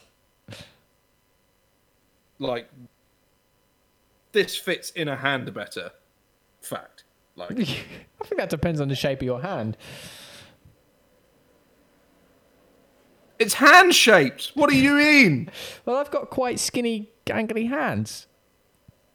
[2.39, 2.69] like,
[4.31, 5.91] this fits in a hand better.
[6.61, 7.03] Fact.
[7.35, 9.77] Like, I think that depends on the shape of your hand.
[13.39, 14.51] it's hand shaped.
[14.53, 15.49] What do you mean?
[15.85, 18.27] Well, I've got quite skinny, gangly hands.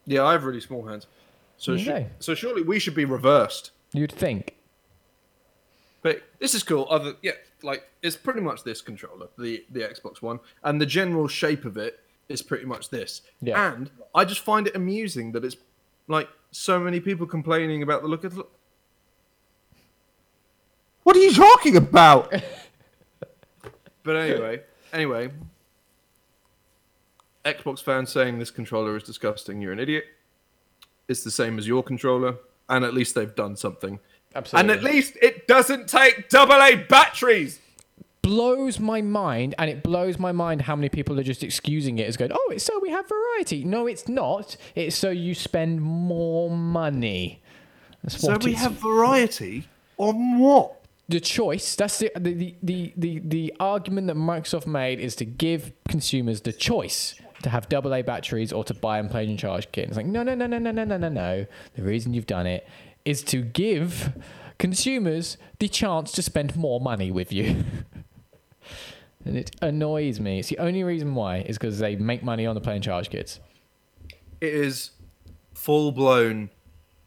[0.07, 1.07] Yeah, I have really small hands.
[1.57, 3.71] So, sh- so surely we should be reversed.
[3.93, 4.57] You'd think.
[6.03, 6.87] But this is cool.
[6.91, 7.33] Other yeah,
[7.63, 11.77] like it's pretty much this controller, the the Xbox One, and the general shape of
[11.77, 13.23] it is pretty much this.
[13.41, 13.73] Yeah.
[13.73, 15.57] And I just find it amusing that it's
[16.09, 18.47] like so many people complaining about the look of the.
[21.03, 22.33] What are you talking about?
[24.03, 25.31] but anyway, anyway,
[27.45, 29.61] Xbox fans saying this controller is disgusting.
[29.61, 30.05] You're an idiot.
[31.09, 32.37] It's the same as your controller,
[32.69, 34.01] and at least they've done something.
[34.35, 34.73] Absolutely.
[34.73, 37.61] And at least it doesn't take double A batteries.
[38.25, 42.09] Blows my mind, and it blows my mind how many people are just excusing it
[42.09, 44.57] as going, "Oh, it's so we have variety." No, it's not.
[44.75, 47.43] It's so you spend more money.
[48.09, 50.81] So we have variety on what?
[51.09, 51.77] the choice.
[51.77, 56.53] That's the the, the the the argument that Microsoft made is to give consumers the
[56.53, 59.89] choice to have AA batteries or to buy and play and charge kit.
[59.89, 61.47] It's like no no no no no no no no no.
[61.77, 62.67] The reason you've done it
[63.05, 64.15] is to give
[64.59, 67.65] consumers the chance to spend more money with you.
[69.25, 70.41] and it annoys me.
[70.41, 73.11] It's the only reason why is because they make money on the play and charge
[73.11, 73.41] kits.
[74.41, 74.91] It is
[75.55, 76.51] full blown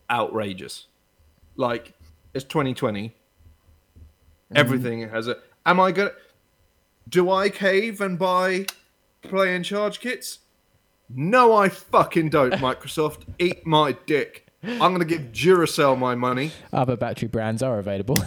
[0.10, 0.88] outrageous.
[1.56, 1.94] Like
[2.34, 3.10] it's 2020.
[3.10, 4.58] Mm-hmm.
[4.58, 5.38] Everything has a.
[5.66, 6.12] Am I gonna?
[7.10, 8.66] Do I cave and buy
[9.22, 10.40] play and charge kits?
[11.10, 12.54] No, I fucking don't.
[12.56, 14.48] Microsoft, eat my dick.
[14.64, 16.52] I'm gonna give Duracell my money.
[16.74, 18.16] Other battery brands are available.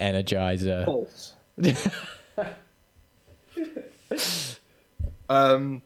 [0.00, 0.84] Energizer.
[0.84, 1.34] Pulse.
[5.28, 5.82] um,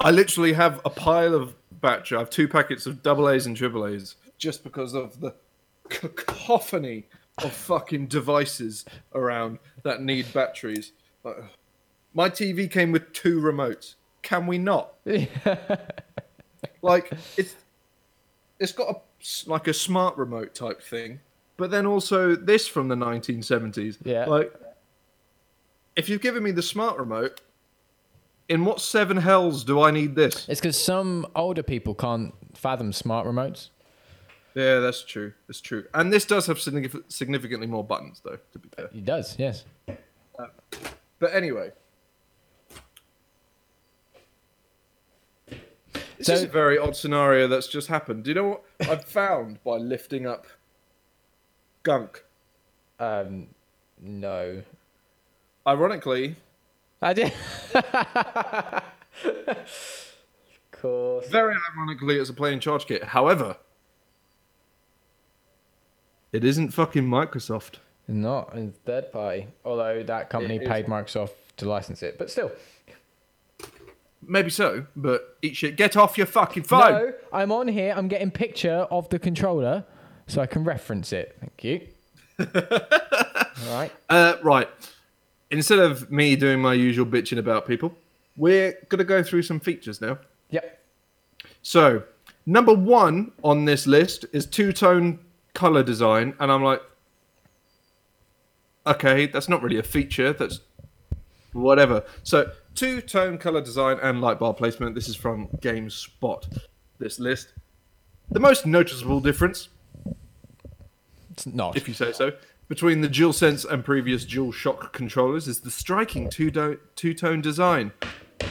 [0.00, 2.16] I literally have a pile of battery.
[2.16, 5.34] I have two packets of double A's and triple A's just because of the
[5.88, 7.06] cacophony
[7.42, 10.92] of fucking devices around that need batteries.
[11.24, 11.36] Like,
[12.14, 13.94] My TV came with two remotes.
[14.22, 14.94] Can we not?
[16.82, 17.54] like it's
[18.58, 21.20] it's got a s- like a smart remote type thing,
[21.58, 23.98] but then also this from the 1970s.
[24.04, 24.24] Yeah.
[24.24, 24.54] Like
[25.96, 27.42] if you've given me the smart remote,
[28.48, 30.48] in what seven hells do I need this?
[30.48, 33.68] It's because some older people can't fathom smart remotes.
[34.54, 35.34] Yeah, that's true.
[35.46, 35.84] That's true.
[35.92, 38.38] And this does have significantly more buttons, though.
[38.52, 38.86] To be fair.
[38.86, 39.64] It does, yes.
[40.38, 40.48] Um,
[41.18, 41.72] but anyway.
[46.16, 48.24] This So- is a very odd scenario that's just happened.
[48.24, 50.46] Do you know what I've found by lifting up
[51.88, 52.22] gunk?
[53.00, 53.46] Um,
[53.98, 54.62] no.
[55.66, 56.36] Ironically,
[57.00, 57.32] I did.
[57.74, 58.82] of
[60.72, 61.26] course.
[61.28, 63.02] very ironically, it's a playing charge kit.
[63.04, 63.56] However,
[66.30, 67.76] it isn't fucking Microsoft.
[68.06, 72.52] Not in third party, although that company It paid Microsoft to license it, but still.
[74.20, 75.76] Maybe so, but eat shit.
[75.76, 76.92] Get off your fucking phone.
[76.92, 77.94] No, I'm on here.
[77.96, 79.84] I'm getting picture of the controller,
[80.28, 81.36] so I can reference it.
[81.40, 81.80] Thank you.
[83.66, 83.92] All right.
[84.08, 84.68] Uh, right.
[85.50, 87.94] Instead of me doing my usual bitching about people,
[88.36, 90.18] we're gonna go through some features now.
[90.50, 90.84] Yep.
[91.62, 92.04] So,
[92.46, 95.18] number one on this list is two tone
[95.54, 96.80] color design, and I'm like,
[98.86, 100.32] okay, that's not really a feature.
[100.32, 100.60] That's
[101.52, 102.04] whatever.
[102.22, 104.94] So, two tone color design and light bar placement.
[104.94, 106.60] This is from GameSpot.
[106.98, 107.54] This list.
[108.30, 109.68] The most noticeable difference,
[111.46, 111.76] It's not.
[111.76, 112.32] if you say so,
[112.68, 117.92] between the DualSense and previous DualShock controllers is the striking two tone design.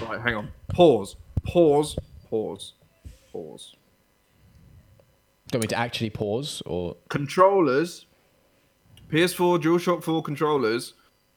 [0.08, 0.52] Right, hang on.
[0.70, 1.18] Pause.
[1.46, 1.98] Pause.
[2.30, 2.74] Pause.
[3.32, 3.76] Pause.
[5.50, 6.98] Do you want me to actually pause or?
[7.10, 8.06] controllers,
[9.12, 10.94] PS4 DualShock 4 controllers,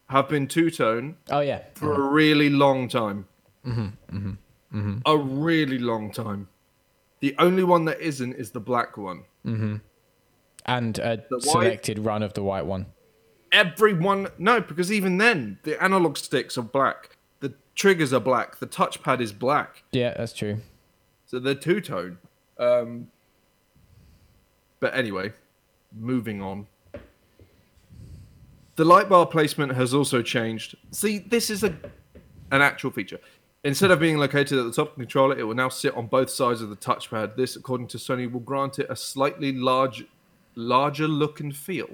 [0.08, 1.62] have been two tone Oh yeah.
[1.74, 3.26] for a really long time.
[3.64, 3.92] Mhm.
[4.12, 4.36] Mhm.
[4.74, 5.02] Mhm.
[5.06, 6.48] A really long time.
[7.20, 9.24] The only one that isn't is the black one.
[10.66, 12.86] And a selected run of the white one.
[13.52, 18.66] Everyone, no, because even then, the analog sticks are black, the triggers are black, the
[18.66, 19.82] touchpad is black.
[19.90, 20.58] Yeah, that's true.
[21.26, 22.18] So they're two tone.
[22.58, 23.08] Um,
[24.78, 25.32] but anyway,
[25.92, 26.66] moving on.
[28.76, 30.76] The light bar placement has also changed.
[30.90, 31.74] See, this is a
[32.50, 33.18] an actual feature.
[33.62, 36.06] Instead of being located at the top of the controller, it will now sit on
[36.06, 37.36] both sides of the touchpad.
[37.36, 40.06] This, according to Sony, will grant it a slightly large,
[40.60, 41.88] larger look and feel.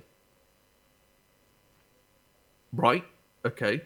[2.73, 3.05] Right?
[3.45, 3.83] Okay.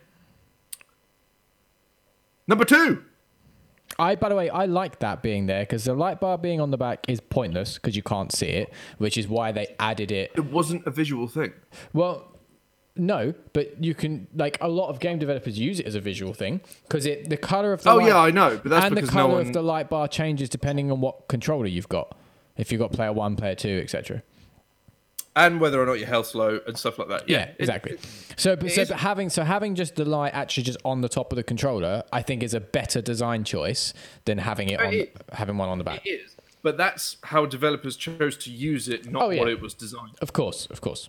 [2.47, 3.05] Number two.
[3.99, 6.71] I, by the way, I like that being there because the light bar being on
[6.71, 10.33] the back is pointless because you can't see it, which is why they added it.
[10.35, 11.53] It wasn't a visual thing.
[11.93, 12.27] Well,
[12.97, 16.33] no, but you can like a lot of game developers use it as a visual
[16.35, 18.97] thing because it the color of the Oh light, yeah, I know, but that's and
[18.97, 19.47] the because no color one.
[19.47, 22.17] of the light bar changes depending on what controller you've got.
[22.57, 24.23] If you've got player one, player two, etc.
[25.37, 27.29] and whether or not your health's low and stuff like that.
[27.29, 27.99] Yeah, Yeah, it- exactly.
[28.37, 31.33] so, but, so is- having so having just the light actually just on the top
[31.33, 33.93] of the controller, I think is a better design choice
[34.25, 36.05] than having it on It- having one on the back.
[36.07, 39.41] It is, but that's how developers chose to use it, not Oh, yeah.
[39.41, 40.17] what it was designed.
[40.21, 41.09] Of course, of course.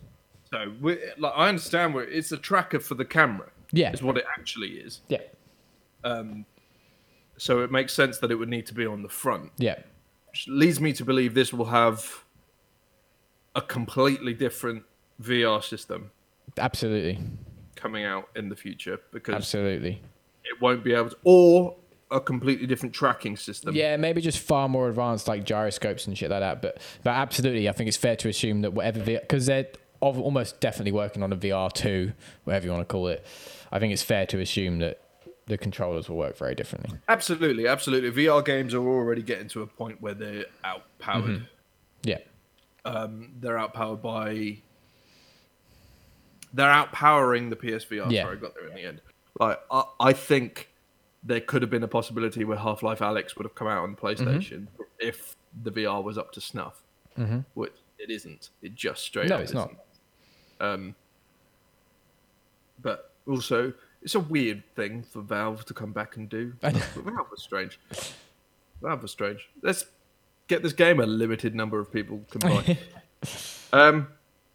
[0.52, 3.50] So, like, I understand where it's a tracker for the camera.
[3.74, 3.94] Yeah.
[3.94, 5.00] is what it actually is.
[5.08, 5.20] Yeah,
[6.04, 6.46] Um,
[7.38, 9.52] So it makes sense that it would need to be on the front.
[9.58, 9.80] yeah.
[10.30, 12.24] which leads me to believe this will have
[13.56, 14.84] a completely different
[15.22, 16.12] VR system
[16.58, 17.20] Absolutely.
[17.76, 20.02] coming out in the future because Absolutely.
[20.44, 21.76] it won't be able to, or
[22.10, 23.76] a completely different tracking system.
[23.76, 26.62] Yeah, maybe just far more advanced like gyroscopes and shit like that.
[26.62, 29.68] But but absolutely, I think it's fair to assume that whatever because they're
[30.02, 33.26] of almost definitely working on a VR two, whatever you want to call it.
[33.72, 35.00] I think it's fair to assume that
[35.46, 36.98] the controllers will work very differently.
[37.08, 38.12] Absolutely, absolutely.
[38.12, 41.24] VR games are already getting to a point where they're outpowered.
[41.24, 41.44] Mm-hmm.
[42.04, 42.18] Yeah.
[42.86, 44.58] Um, they're outpowered by.
[46.54, 48.12] They're outpowering the PSVR.
[48.12, 48.24] Yeah.
[48.24, 49.02] Sorry, I got there in the end.
[49.40, 50.70] Like I, I think
[51.24, 53.92] there could have been a possibility where Half Life Alyx would have come out on
[53.92, 54.82] the PlayStation Mm-hmm.
[55.00, 56.82] if the VR was up to snuff.
[57.54, 58.50] Which it isn't.
[58.64, 59.68] It just straight No, up it's not.
[59.68, 59.80] isn't.
[60.60, 60.96] Um,
[62.82, 66.54] but also, it's a weird thing for Valve to come back and do.
[66.62, 67.80] Valve was strange.
[68.82, 69.48] Valve was strange.
[69.62, 69.86] Let's
[70.52, 72.78] get this game a limited number of people can buy.
[73.74, 74.08] um,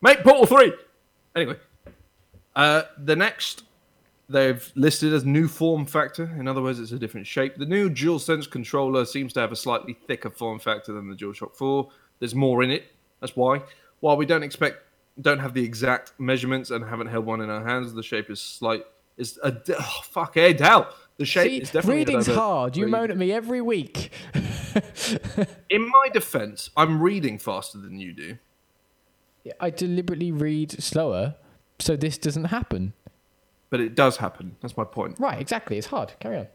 [0.03, 0.73] make Portal 3!
[1.35, 1.57] Anyway,
[2.55, 3.65] uh, the next
[4.29, 6.25] they've listed as new form factor.
[6.39, 7.57] In other words, it's a different shape.
[7.57, 11.55] The new DualSense controller seems to have a slightly thicker form factor than the DualShock
[11.55, 11.89] 4.
[12.19, 12.93] There's more in it.
[13.21, 13.63] That's why.
[14.01, 14.83] While we don't expect,
[15.21, 18.41] don't have the exact measurements and haven't held one in our hands, the shape is
[18.41, 18.85] slight.
[19.17, 20.35] Is a oh, fuck.
[20.35, 22.77] The shape See, is definitely reading's hard.
[22.77, 24.11] You moan at me every week.
[25.71, 28.39] In my defense, I'm reading faster than you do.
[29.61, 31.37] I deliberately read slower
[31.79, 32.93] so this doesn't happen.
[33.71, 34.57] But it does happen.
[34.61, 35.19] That's my point.
[35.19, 35.77] Right, exactly.
[35.77, 36.13] It's hard.
[36.21, 36.47] Carry on.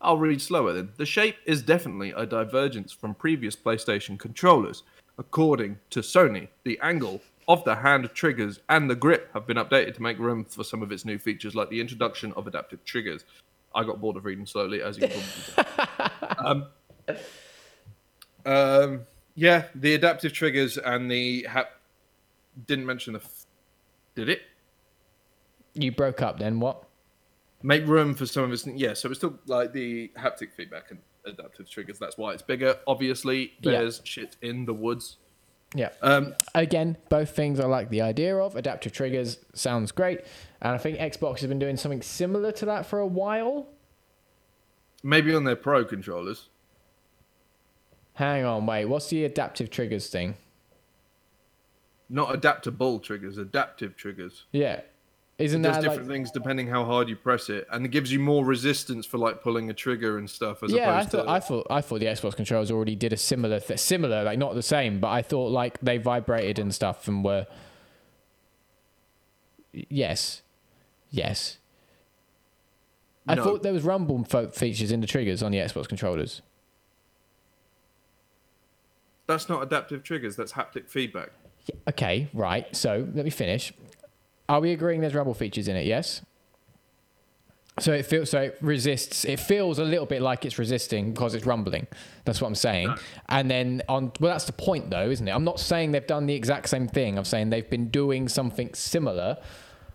[0.00, 0.90] I'll read slower then.
[0.96, 4.84] The shape is definitely a divergence from previous PlayStation controllers.
[5.18, 9.94] According to Sony, the angle of the hand triggers and the grip have been updated
[9.94, 13.24] to make room for some of its new features, like the introduction of adaptive triggers.
[13.74, 15.20] I got bored of reading slowly, as you can
[15.54, 16.66] probably um,
[18.46, 21.80] um, yeah, the adaptive triggers and the hap-
[22.66, 23.20] didn't mention the.
[23.20, 23.46] F-
[24.14, 24.42] did it?
[25.74, 26.60] You broke up then.
[26.60, 26.84] What?
[27.60, 28.64] make room for some of us.
[28.68, 32.76] yeah so it's still like the haptic feedback and adaptive triggers that's why it's bigger
[32.86, 33.72] obviously Yeah.
[33.72, 35.16] there's shit in the woods
[35.74, 35.88] Yeah.
[36.00, 38.54] um Again, both things I like the idea of.
[38.54, 40.20] Adaptive triggers sounds great.
[40.62, 43.66] And I think Xbox has been doing something similar to that for a while.
[45.02, 46.50] maybe on their pro controllers
[48.18, 48.84] Hang on, wait.
[48.86, 50.34] What's the adaptive triggers thing?
[52.10, 54.80] not adaptable triggers adaptive triggers Yeah.
[55.36, 57.90] Isn't it does that like, different things depending how hard you press it and it
[57.90, 61.10] gives you more resistance for like pulling a trigger and stuff as yeah, I opposed
[61.10, 64.24] thought to I thought I thought the Xbox controllers already did a similar th- similar,
[64.24, 67.46] like not the same, but I thought like they vibrated and stuff and were
[69.72, 70.40] yes,
[71.10, 71.58] yes.
[73.26, 73.44] I No.
[73.44, 76.40] thought there was rumble features in the triggers on the Xbox controllers.
[79.28, 81.30] That's not adaptive triggers that's haptic feedback
[81.88, 82.74] Okay, right.
[82.74, 83.72] So let me finish.
[84.48, 85.86] Are we agreeing there's rumble features in it?
[85.86, 86.22] Yes.
[87.78, 89.24] So it feels so it resists.
[89.24, 91.86] It feels a little bit like it's resisting because it's rumbling.
[92.24, 92.92] That's what I'm saying.
[93.28, 95.30] And then on well, that's the point though, isn't it?
[95.30, 97.16] I'm not saying they've done the exact same thing.
[97.16, 99.36] I'm saying they've been doing something similar.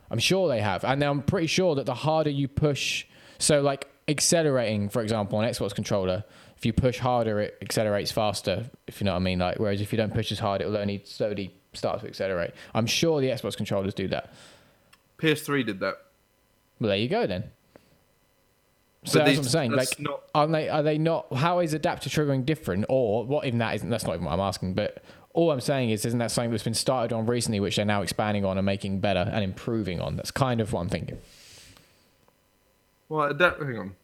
[0.10, 3.06] I'm sure they have, and I'm pretty sure that the harder you push,
[3.40, 6.24] so like accelerating, for example, on Xbox controller,
[6.64, 8.70] if you push harder, it accelerates faster.
[8.88, 9.40] If you know what I mean.
[9.40, 12.52] Like whereas if you don't push as hard, it will only slowly start to accelerate.
[12.74, 14.34] I'm sure the Xbox controllers do that.
[15.18, 15.96] ps3 did that
[16.80, 17.52] Well, there you go then.
[19.04, 19.72] So But that's what I'm saying.
[19.72, 21.34] Like, not- are they are they not?
[21.34, 23.46] How is adaptive triggering different, or what?
[23.46, 23.90] Even that isn't.
[23.90, 24.74] That's not even what I'm asking.
[24.74, 27.84] But all I'm saying is, isn't that something that's been started on recently, which they're
[27.84, 30.16] now expanding on and making better and improving on?
[30.16, 31.18] That's kind of what I'm thinking.
[33.10, 33.96] well adapt hang on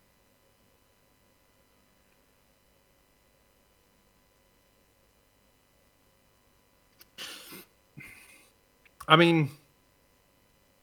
[9.09, 9.49] I mean,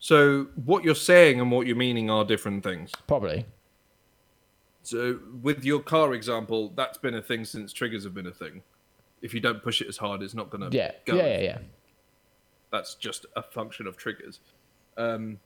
[0.01, 2.91] so what you're saying and what you're meaning are different things.
[3.07, 3.47] Probably.
[4.83, 8.63] So with your car example, that's been a thing since triggers have been a thing.
[9.23, 10.91] If you don't push it as hard, it's not going to Yeah.
[11.05, 11.15] go.
[11.15, 11.27] Yeah.
[11.27, 11.39] Yeah.
[11.39, 11.59] Yeah.
[12.73, 14.41] That's just a function of triggers.
[14.97, 15.39] Um,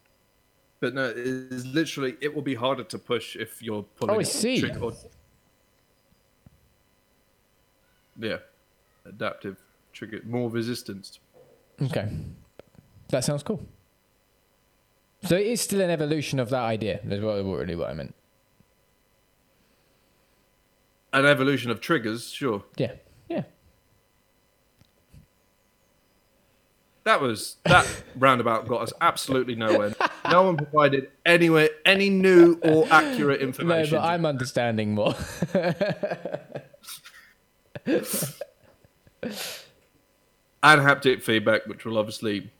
[0.80, 4.16] but no, it's literally it will be harder to push if you're pulling.
[4.16, 4.58] Oh, I see.
[4.60, 4.92] trigger
[8.18, 8.38] Yeah,
[9.04, 9.58] adaptive
[9.92, 11.20] trigger, more resistance.
[11.82, 12.08] Okay.
[13.10, 13.60] That sounds cool.
[15.24, 17.00] So it is still an evolution of that idea.
[17.04, 18.14] That's what, really what I meant.
[21.12, 22.62] An evolution of triggers, sure.
[22.76, 22.92] Yeah.
[23.28, 23.42] Yeah.
[27.04, 27.86] That was that
[28.16, 29.94] roundabout got us absolutely nowhere.
[30.30, 33.94] No one provided anywhere any new or accurate information.
[33.96, 35.14] No, but I'm understanding more.
[40.62, 42.52] and haptic feedback, which will obviously,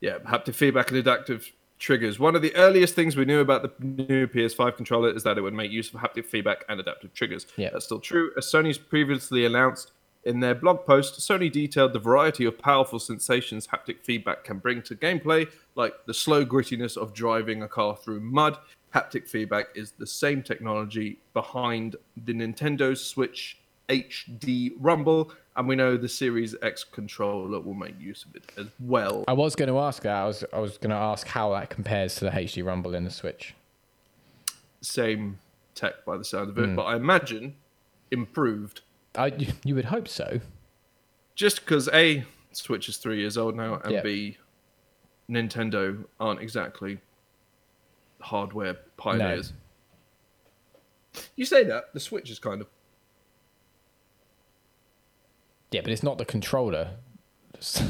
[0.00, 2.18] yeah, haptic feedback and adaptive triggers.
[2.18, 5.40] One of the earliest things we knew about the new PS5 controller is that it
[5.40, 7.46] would make use of haptic feedback and adaptive triggers.
[7.56, 7.70] Yeah.
[7.72, 8.32] That's still true.
[8.36, 9.92] As Sony's previously announced
[10.24, 14.82] in their blog post, Sony detailed the variety of powerful sensations haptic feedback can bring
[14.82, 18.58] to gameplay, like the slow grittiness of driving a car through mud.
[18.94, 23.58] Haptic feedback is the same technology behind the Nintendo Switch
[23.88, 28.66] HD Rumble, and we know the Series X controller will make use of it as
[28.80, 29.24] well.
[29.26, 30.14] I was going to ask that.
[30.14, 33.04] I was I was going to ask how that compares to the HD Rumble in
[33.04, 33.54] the Switch.
[34.80, 35.38] Same
[35.74, 36.74] tech by the sound of it, hmm.
[36.74, 37.56] but I imagine
[38.10, 38.82] improved.
[39.14, 39.26] I
[39.64, 40.40] you would hope so.
[41.34, 44.02] Just because A, Switch is three years old now, and Yeah.
[44.02, 44.38] B,
[45.30, 46.98] Nintendo aren't exactly
[48.20, 49.52] hardware pioneers.
[51.36, 52.66] You say that, the Switch is kind of.
[55.70, 56.90] Yeah, but it's not the controller.
[57.52, 57.82] That's,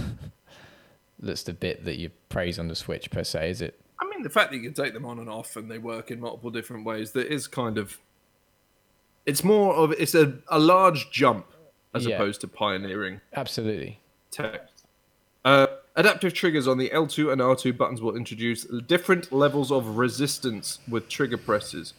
[1.19, 3.81] that's the bit that you praise on the Switch per se, is it?
[4.01, 6.11] I mean, the fact that you can take them on and off and they work
[6.11, 7.99] in multiple different ways, that is kind of.
[9.27, 11.47] It's more of it's a, a large jump
[11.95, 12.15] as Yeah.
[12.17, 14.01] opposed to pioneering Absolutely.
[14.31, 14.69] tech.
[15.45, 15.67] Uh,
[15.97, 21.09] adaptive triggers on the L2 and R2 buttons will introduce different levels of resistance with
[21.09, 21.95] trigger presses,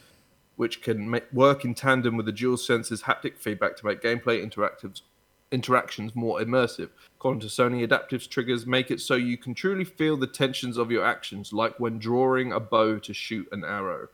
[0.56, 5.02] which can ma- work in tandem with the DualSense's haptic feedback to make gameplay interactives
[5.52, 6.90] interactions more immersive.
[7.18, 10.92] According to Sony, adaptive triggers make it so you can truly feel the tensions of
[10.92, 14.08] your actions, like when drawing a bow to shoot an arrow.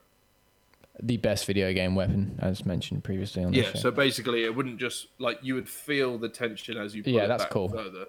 [1.03, 3.79] The best video game weapon, as mentioned previously on the Yeah, show.
[3.79, 7.03] so basically, it wouldn't just like you would feel the tension as you.
[7.03, 7.67] Pull Yeah, it that's back cool.
[7.67, 8.05] Further.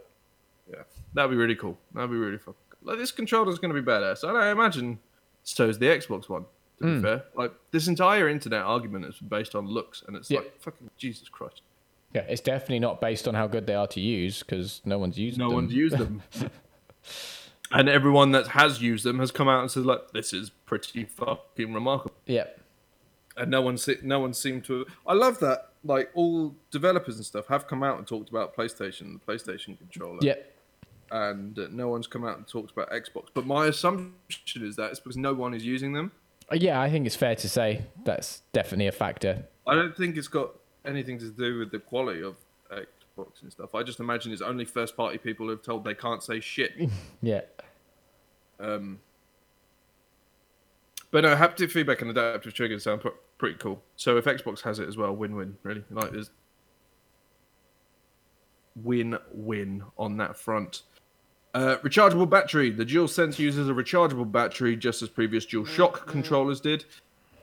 [0.70, 1.76] Yeah, that'd be really cool.
[1.94, 2.54] That'd be really fun.
[2.82, 5.00] Like this controller's going to be badass, and I imagine
[5.42, 6.44] so's the Xbox One.
[6.78, 6.96] To Hmm.
[6.96, 10.40] be fair, like this entire internet argument is based on looks, and it's Yeah.
[10.40, 11.62] like fucking Jesus Christ.
[12.16, 15.18] Yeah, it's definitely not based on how good they are to use because no one's
[15.18, 15.44] used them.
[15.44, 15.54] No them.
[15.56, 16.22] one's used them,
[17.72, 21.04] and everyone that has used them has come out and said like, "This is pretty
[21.04, 22.44] fucking remarkable." Yeah,
[23.36, 24.86] and no one se- no one seemed to.
[25.06, 25.70] I love that.
[25.84, 30.18] Like all developers and stuff have come out and talked about PlayStation, the PlayStation controller.
[30.22, 30.34] yeah,
[31.10, 33.26] and uh, no one's come out and talked about Xbox.
[33.34, 36.12] But my assumption is that it's because no one is using them.
[36.50, 36.80] Uh, yeah.
[36.80, 39.44] I think it's fair to say that's definitely a factor.
[39.66, 40.50] I don't think it's got
[40.86, 42.36] anything to do with the quality of
[42.70, 43.74] Xbox and stuff.
[43.74, 46.72] I just imagine it's only first party people who've told they can't say shit.
[47.22, 47.42] Yeah,
[48.60, 49.00] Um,
[51.10, 53.08] but no, haptic feedback and adaptive triggers sound pr-
[53.38, 53.82] pretty cool.
[53.96, 55.84] So if Xbox has it as well, win-win, really.
[55.90, 56.30] Like there's
[58.76, 60.82] win-win on that front.
[61.54, 62.70] Uh, rechargeable battery.
[62.70, 66.84] The DualSense uses a rechargeable battery, just as previous DualShock controllers did.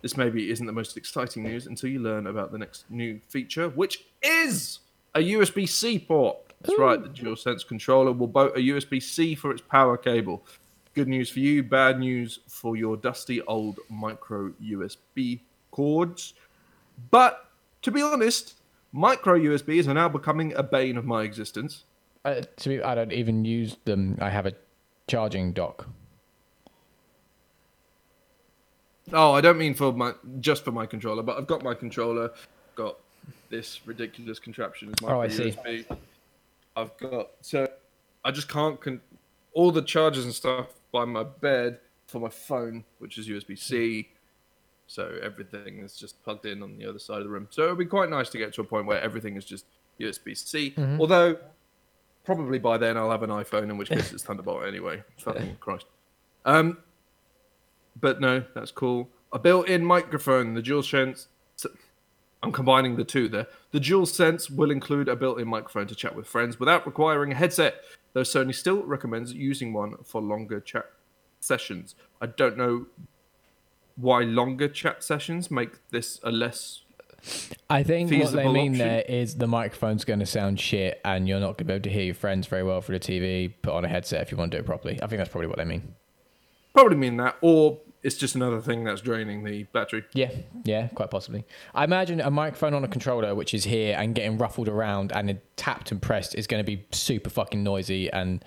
[0.03, 3.69] This maybe isn't the most exciting news until you learn about the next new feature,
[3.69, 4.79] which is
[5.15, 6.53] a USB-C port.
[6.61, 7.01] That's right.
[7.01, 10.45] The DualSense controller will boat a USB-C for its power cable.
[10.93, 15.39] Good news for you, bad news for your dusty old micro USB
[15.71, 16.33] cords.
[17.09, 17.49] But
[17.83, 18.55] to be honest,
[18.91, 21.85] micro USBs are now becoming a bane of my existence.
[22.25, 24.17] uh, to be, I don't even use them.
[24.21, 24.53] I have a
[25.07, 25.87] charging dock.
[29.11, 32.31] Oh, I don't mean for my just for my controller, but I've got my controller,
[32.75, 32.97] got
[33.49, 35.51] this ridiculous contraption as my Oh, I see.
[35.51, 35.97] USB.
[36.75, 37.67] I've got so
[38.23, 39.01] I just can't con-
[39.53, 44.09] all the chargers and stuff by my bed for my phone, which is USB C.
[44.87, 47.47] So everything is just plugged in on the other side of the room.
[47.49, 49.65] So it'll be quite nice to get to a point where everything is just
[49.99, 50.73] USB C.
[50.77, 50.99] Mm-hmm.
[51.01, 51.37] Although
[52.25, 55.03] probably by then I'll have an iPhone, in which case it's Thunderbolt anyway.
[55.19, 55.85] Fucking Christ.
[56.45, 56.77] Um,
[57.99, 59.09] but no, that's cool.
[59.31, 60.53] A built-in microphone.
[60.53, 61.27] The DualSense.
[62.41, 63.47] I'm combining the two there.
[63.71, 67.75] The DualSense will include a built-in microphone to chat with friends without requiring a headset.
[68.11, 70.85] Though Sony still recommends using one for longer chat
[71.39, 71.95] sessions.
[72.21, 72.87] I don't know
[73.95, 76.81] why longer chat sessions make this a less.
[77.69, 78.87] I think what they mean option.
[78.87, 81.83] there is the microphone's going to sound shit, and you're not going to be able
[81.83, 83.53] to hear your friends very well through the TV.
[83.61, 85.01] Put on a headset if you want to do it properly.
[85.01, 85.95] I think that's probably what they mean.
[86.73, 90.03] Probably mean that, or it's just another thing that's draining the battery.
[90.13, 90.31] Yeah,
[90.63, 91.45] yeah, quite possibly.
[91.73, 95.39] I imagine a microphone on a controller, which is here and getting ruffled around and
[95.55, 98.11] tapped and pressed, is going to be super fucking noisy.
[98.11, 98.43] And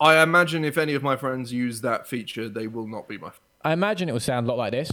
[0.00, 3.32] I imagine if any of my friends use that feature, they will not be my.
[3.62, 4.90] I imagine it will sound a lot like this.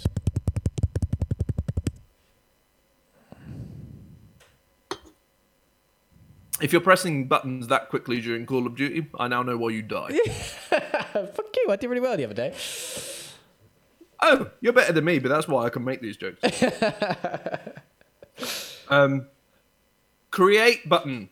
[6.61, 9.81] If you're pressing buttons that quickly during Call of Duty, I now know why you
[9.81, 10.11] die.
[10.69, 11.71] Fuck you!
[11.71, 12.53] I did really well the other day.
[14.21, 16.39] oh, you're better than me, but that's why I can make these jokes.
[18.89, 19.27] um,
[20.29, 21.29] create button.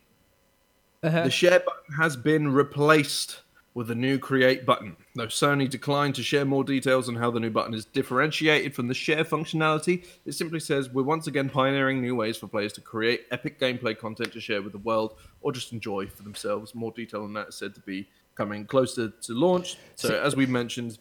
[1.03, 1.23] Uh-huh.
[1.23, 3.41] The share button has been replaced
[3.73, 4.97] with a new create button.
[5.19, 8.87] Though Sony declined to share more details on how the new button is differentiated from
[8.87, 12.81] the share functionality, it simply says we're once again pioneering new ways for players to
[12.81, 16.73] create epic gameplay content to share with the world or just enjoy for themselves.
[16.73, 19.75] More detail on that is said to be coming closer to launch.
[19.95, 20.99] So, as we mentioned,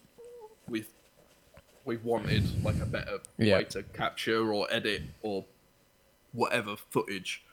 [0.68, 0.88] we've
[1.84, 3.58] we've wanted like a better Yeah.
[3.58, 5.44] way to capture or edit or
[6.32, 7.44] whatever footage.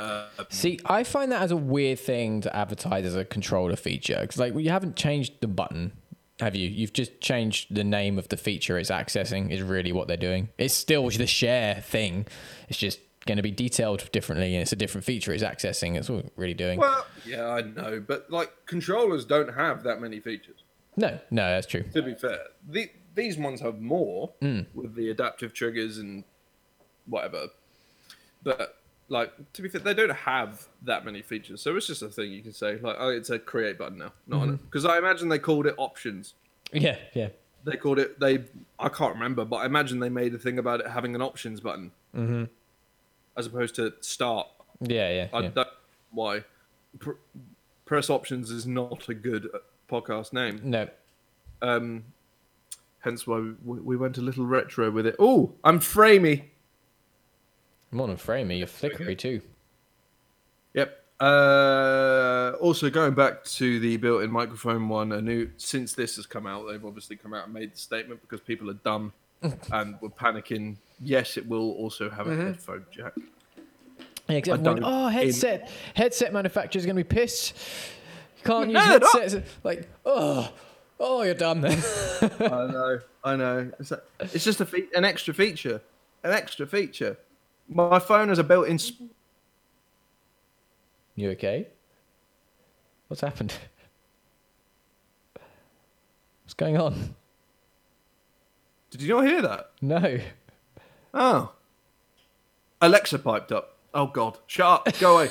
[0.00, 4.18] Uh, See, I find that as a weird thing to advertise as a controller feature
[4.22, 5.92] because, like, well, you haven't changed the button,
[6.40, 6.68] have you?
[6.68, 9.50] You've just changed the name of the feature it's accessing.
[9.50, 10.48] Is really what they're doing.
[10.56, 12.26] It's still the share thing.
[12.68, 15.96] It's just going to be detailed differently, and it's a different feature it's accessing.
[15.98, 16.78] It's what really doing.
[16.78, 20.64] Well, yeah, I know, but like controllers don't have that many features.
[20.96, 21.82] no, no, that's true.
[21.92, 24.64] To be fair, the, these ones have more Mm.
[24.72, 26.24] with the adaptive triggers and
[27.06, 27.48] whatever.
[28.42, 28.79] But
[29.10, 32.32] like to be fair, they don't have that many features, so it's just a thing
[32.32, 34.64] you can say like, oh, it's a create button now, not Mm-hmm.
[34.64, 36.34] because I imagine they called it options.
[36.72, 37.28] Yeah, yeah.
[37.64, 38.44] They called it they.
[38.78, 41.60] I can't remember, but I imagine they made a thing about it having an options
[41.60, 42.44] button mm-hmm.
[43.36, 44.46] as opposed to start.
[44.80, 45.48] Yeah, yeah, I yeah.
[45.48, 45.68] don't
[46.12, 46.44] why.
[46.98, 47.10] Pr-
[47.84, 49.58] press options is not a good uh,
[49.90, 50.60] podcast name.
[50.62, 50.88] No.
[51.60, 52.04] Um,
[53.00, 55.16] hence why we, we went a little retro with it.
[55.18, 56.44] Oh, I'm framey.
[57.92, 59.40] More than framey, you're flickery too.
[60.74, 60.96] Yep.
[61.18, 66.46] Uh, also, going back to the built-in microphone one, a new since this has come
[66.46, 69.12] out, they've obviously come out and made the statement because people are dumb
[69.72, 70.76] and were panicking.
[71.02, 73.12] Yes, it will also have a headphone jack.
[74.28, 77.56] Yeah, except when, oh, headset headset manufacturers going to be pissed.
[78.38, 79.12] You can't use No, not.
[79.20, 79.50] headsets.
[79.64, 80.52] Like, oh,
[81.00, 81.82] oh, you're dumb then.
[82.40, 83.70] I know, I know.
[83.80, 85.80] It's, a, it's just a fe- an extra feature,
[86.22, 87.16] an extra feature.
[87.72, 88.78] My phone has a built-in.
[88.82, 89.14] Sp-
[91.14, 91.68] you okay?
[93.08, 93.54] What's happened?
[96.42, 97.14] What's going on?
[98.90, 99.70] Did you not hear that?
[99.80, 100.18] No.
[101.14, 101.52] Oh.
[102.80, 103.76] Alexa piped up.
[103.94, 104.38] Oh God!
[104.46, 104.98] Shut up.
[104.98, 105.30] Go away.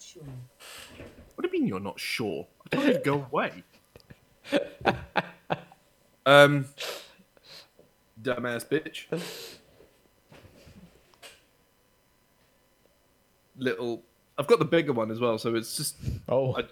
[0.00, 0.22] sure.
[1.34, 2.48] What do you mean you're not sure?
[2.64, 3.62] I told you to go away.
[6.26, 6.64] um,
[8.22, 9.04] dumbass bitch.
[13.56, 14.02] Little.
[14.36, 15.96] I've got the bigger one as well, so it's just
[16.28, 16.64] Oh, I-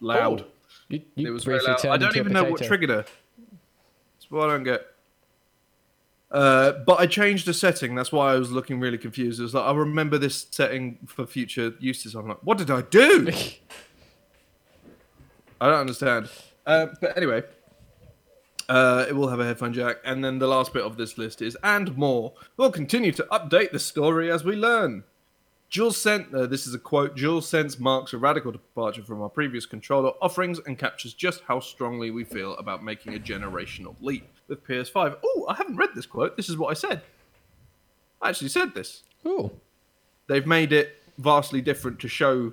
[0.00, 0.42] loud.
[0.42, 0.46] Oh,
[0.88, 1.84] you, you it was very loud.
[1.86, 3.04] I don't even know what triggered her.
[4.14, 4.86] That's what I don't get.
[6.30, 7.94] Uh, but I changed the setting.
[7.94, 9.40] That's why I was looking really confused.
[9.40, 12.14] It was like I remember this setting for future uses.
[12.14, 13.28] I'm like, what did I do?
[15.60, 16.28] I don't understand.
[16.66, 17.42] Uh, but anyway,
[18.68, 21.40] uh, it will have a headphone jack, and then the last bit of this list
[21.42, 22.32] is and more.
[22.56, 25.04] We'll continue to update the story as we learn.
[25.70, 30.10] DualSense, uh, this is a quote, DualSense marks a radical departure from our previous controller
[30.22, 35.16] offerings and captures just how strongly we feel about making a generational leap with PS5.
[35.24, 36.36] Oh, I haven't read this quote.
[36.36, 37.02] This is what I said.
[38.22, 39.02] I actually said this.
[39.26, 39.50] Ooh.
[40.28, 42.52] They've made it vastly different to show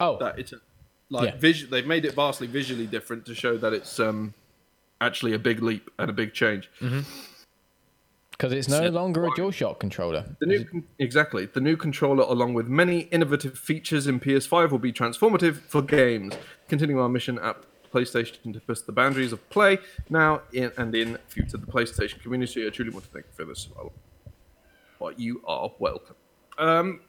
[0.00, 0.60] Oh, that it's a,
[1.10, 1.36] like Yeah.
[1.38, 4.32] visu- they've made it vastly visually different to show that it's um
[5.00, 6.70] actually a big leap and a big change.
[8.30, 9.30] because it's no longer a.
[9.30, 10.24] DualShock controller.
[10.40, 14.92] The new exactly the new controller, along with many innovative features in PS5, will be
[14.92, 16.34] transformative for games.
[16.68, 17.56] Continuing our mission at
[17.92, 19.78] PlayStation to push the boundaries of play
[20.08, 22.66] now in and in future the PlayStation community.
[22.66, 23.68] I truly want to thank you for this.
[23.74, 23.92] Well,
[24.98, 26.14] but you are welcome.
[26.58, 27.00] Um,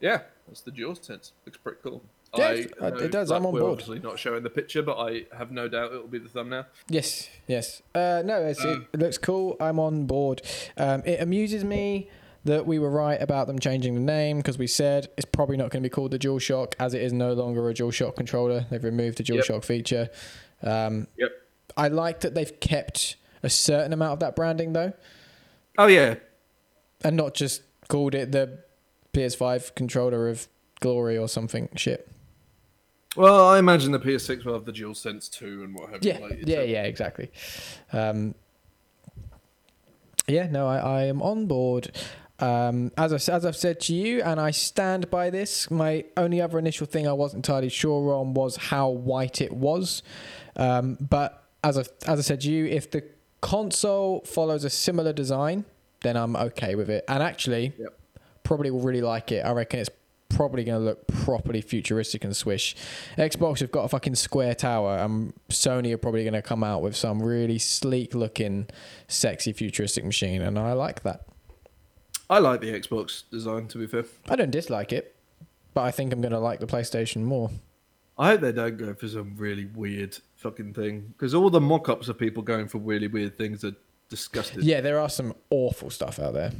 [0.00, 1.32] yeah, that's the DualSense.
[1.44, 2.02] Looks pretty cool.
[2.36, 3.72] Yeah, it- know, it does, I'm on we're board.
[3.72, 6.66] obviously not showing the picture, but I have no doubt it will be the thumbnail.
[6.88, 7.82] Yes, yes.
[7.94, 9.56] Uh, no, it's, Um, it looks cool.
[9.60, 10.42] I'm on board.
[10.76, 12.08] Um, it amuses me
[12.44, 15.70] that we were right about them changing the name because we said it's probably not
[15.70, 18.64] going to be called the DualShock as it is no longer a DualShock controller.
[18.70, 19.44] They've removed the Yep.
[19.44, 20.08] DualShock feature.
[20.62, 21.32] Um, Yep.
[21.76, 24.92] I like that they've kept a certain amount of that branding though,
[25.78, 26.16] Oh yeah,
[27.02, 28.58] and not just called it the
[29.12, 30.46] PS5 controller of
[30.80, 32.06] glory or something shit.
[33.16, 36.12] Well, I imagine the PS6 will have the DualSense 2 and what have you.
[36.12, 37.30] Yeah, like, yeah, yeah, exactly.
[37.92, 38.34] Um,
[40.28, 41.90] yeah, no, I, I am on board.
[42.38, 46.40] Um, as, I, as I've said to you, and I stand by this, my only
[46.40, 50.02] other initial thing I wasn't entirely sure on was how white it was.
[50.56, 53.02] Um, but as I, as I said to you, if the
[53.40, 55.64] console follows a similar design,
[56.02, 57.04] then I'm okay with it.
[57.08, 57.98] And actually, Yep.
[58.44, 59.44] probably will really like it.
[59.44, 59.90] I reckon it's
[60.40, 62.74] probably going to look properly futuristic and swish.
[63.18, 66.80] Xbox have got a fucking square tower, and Sony are probably going to come out
[66.80, 68.66] with some really sleek looking,
[69.06, 71.26] sexy futuristic machine, and I like that.
[72.30, 73.68] I like the Xbox design.
[73.68, 75.14] To be fair, I don't dislike it,
[75.74, 77.50] but I think I'm going to like the PlayStation more.
[78.16, 82.08] I hope they don't go for some really weird fucking thing because all the mock-ups
[82.08, 83.76] of people going for really weird things are
[84.08, 84.62] disgusting.
[84.62, 86.52] Yeah, there are some awful stuff out there.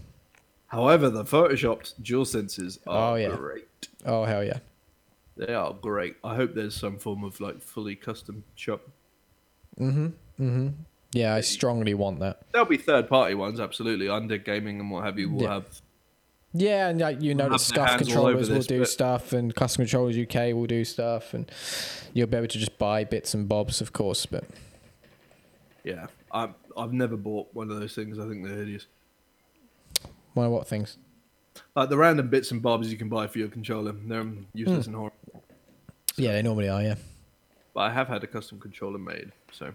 [0.70, 3.34] However, the photoshopped dual senses are Oh, yeah.
[3.36, 3.66] great.
[4.06, 4.58] Oh hell yeah!
[5.36, 6.16] They are great.
[6.24, 8.82] I hope there's some form of like fully custom shop.
[9.78, 10.06] Mm-hmm.
[10.40, 10.68] Mm-hmm.
[11.12, 12.42] Yeah, I strongly want that.
[12.52, 14.08] There'll be third-party ones, absolutely.
[14.08, 15.54] Under gaming and what have you will Yeah.
[15.54, 15.82] have.
[16.52, 18.66] Yeah, and like, you know, the have their stuff hands all over controllers will this,
[18.66, 21.50] do but- stuff, and custom controllers UK will do stuff, and
[22.14, 24.24] you'll be able to just buy bits and bobs, of course.
[24.26, 24.44] But
[25.84, 28.18] Yeah, I've I've never bought one of those things.
[28.18, 28.86] I think they're hideous.
[30.34, 30.96] One of what things?
[31.74, 34.90] Like the random bits and bobs you can buy for your controller, they're useless Hmm.
[34.90, 35.44] and horrible.
[36.16, 36.82] Yeah, they normally are.
[36.82, 36.96] Yeah.
[37.74, 39.72] But I have had a custom controller made, so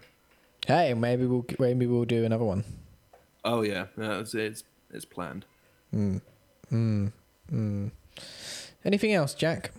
[0.66, 2.64] Hey, maybe we'll maybe we'll do another one.
[3.44, 5.44] oh yeah, yeah it's it's, it's planned.
[5.92, 6.18] Hmm.
[6.68, 7.06] Hmm.
[7.50, 7.88] Hmm.
[8.84, 9.72] Anything else, Jack?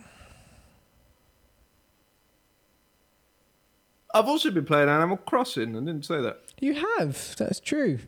[4.14, 5.76] I've also been playing Animal Crossing.
[5.76, 6.40] I didn't say that.
[6.60, 7.36] You have.
[7.36, 7.98] That's true.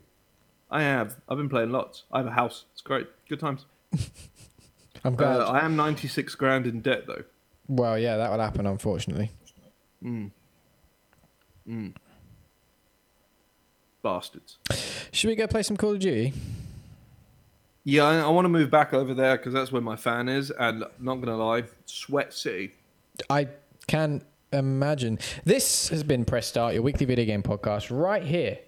[0.70, 1.16] I have.
[1.28, 2.04] I've been playing lots.
[2.12, 2.64] I have a house.
[2.72, 3.08] It's great.
[3.28, 3.66] Good times.
[5.04, 5.40] I'm glad.
[5.40, 7.24] Uh, I am 96 grand in debt though.
[7.68, 9.30] well, yeah, that would happen, unfortunately.
[10.04, 10.30] Mm.
[11.68, 11.94] Mm.
[14.02, 14.58] Bastards.
[15.12, 16.32] Should we go play some Call of Duty?
[17.84, 20.50] Yeah, I, I want to move back over there because that's where my fan is.
[20.50, 22.72] And not gonna lie, Sweat City.
[23.28, 23.48] I
[23.86, 25.18] can imagine.
[25.44, 28.58] This has been Press Start, your weekly video game podcast, right here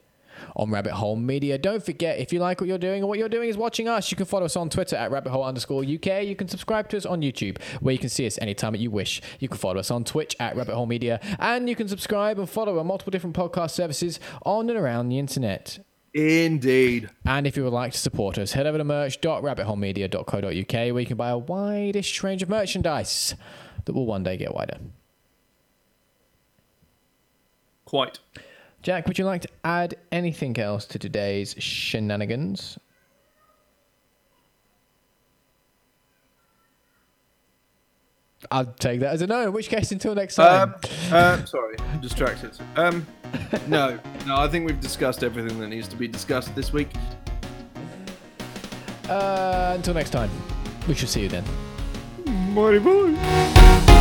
[0.57, 1.59] on Rabbit Hole Media.
[1.59, 4.11] Don't forget, if you like what you're doing or what you're doing is watching us,
[4.11, 6.25] you can follow us on Twitter at rabbit hole underscore UK.
[6.25, 8.91] You can subscribe to us on YouTube, where you can see us anytime that you
[8.91, 9.21] wish.
[9.39, 12.49] You can follow us on Twitch at Rabbit Hole Media, and you can subscribe and
[12.49, 15.79] follow on multiple different podcast services on and around the internet.
[16.15, 17.09] Indeed.
[17.25, 21.17] And if you would like to support us, head over to merch.rabbitholemedia.co.uk where you can
[21.17, 23.35] buy a widest range of merchandise
[23.85, 24.79] that will one day get wider.
[27.87, 28.19] Quite.
[28.83, 32.79] Jack, would you like to add anything else to today's shenanigans?
[38.51, 40.71] I'll take that as a no, in which case, until next time.
[40.71, 40.75] Um,
[41.13, 42.59] uh, sorry, I'm distracted.
[42.75, 43.07] Um,
[43.69, 46.91] no, no, I think we've discussed everything that needs to be discussed this week.
[49.09, 50.31] Uh, until next time,
[50.89, 51.45] we shall see you then.
[52.27, 53.92] Mighty boy.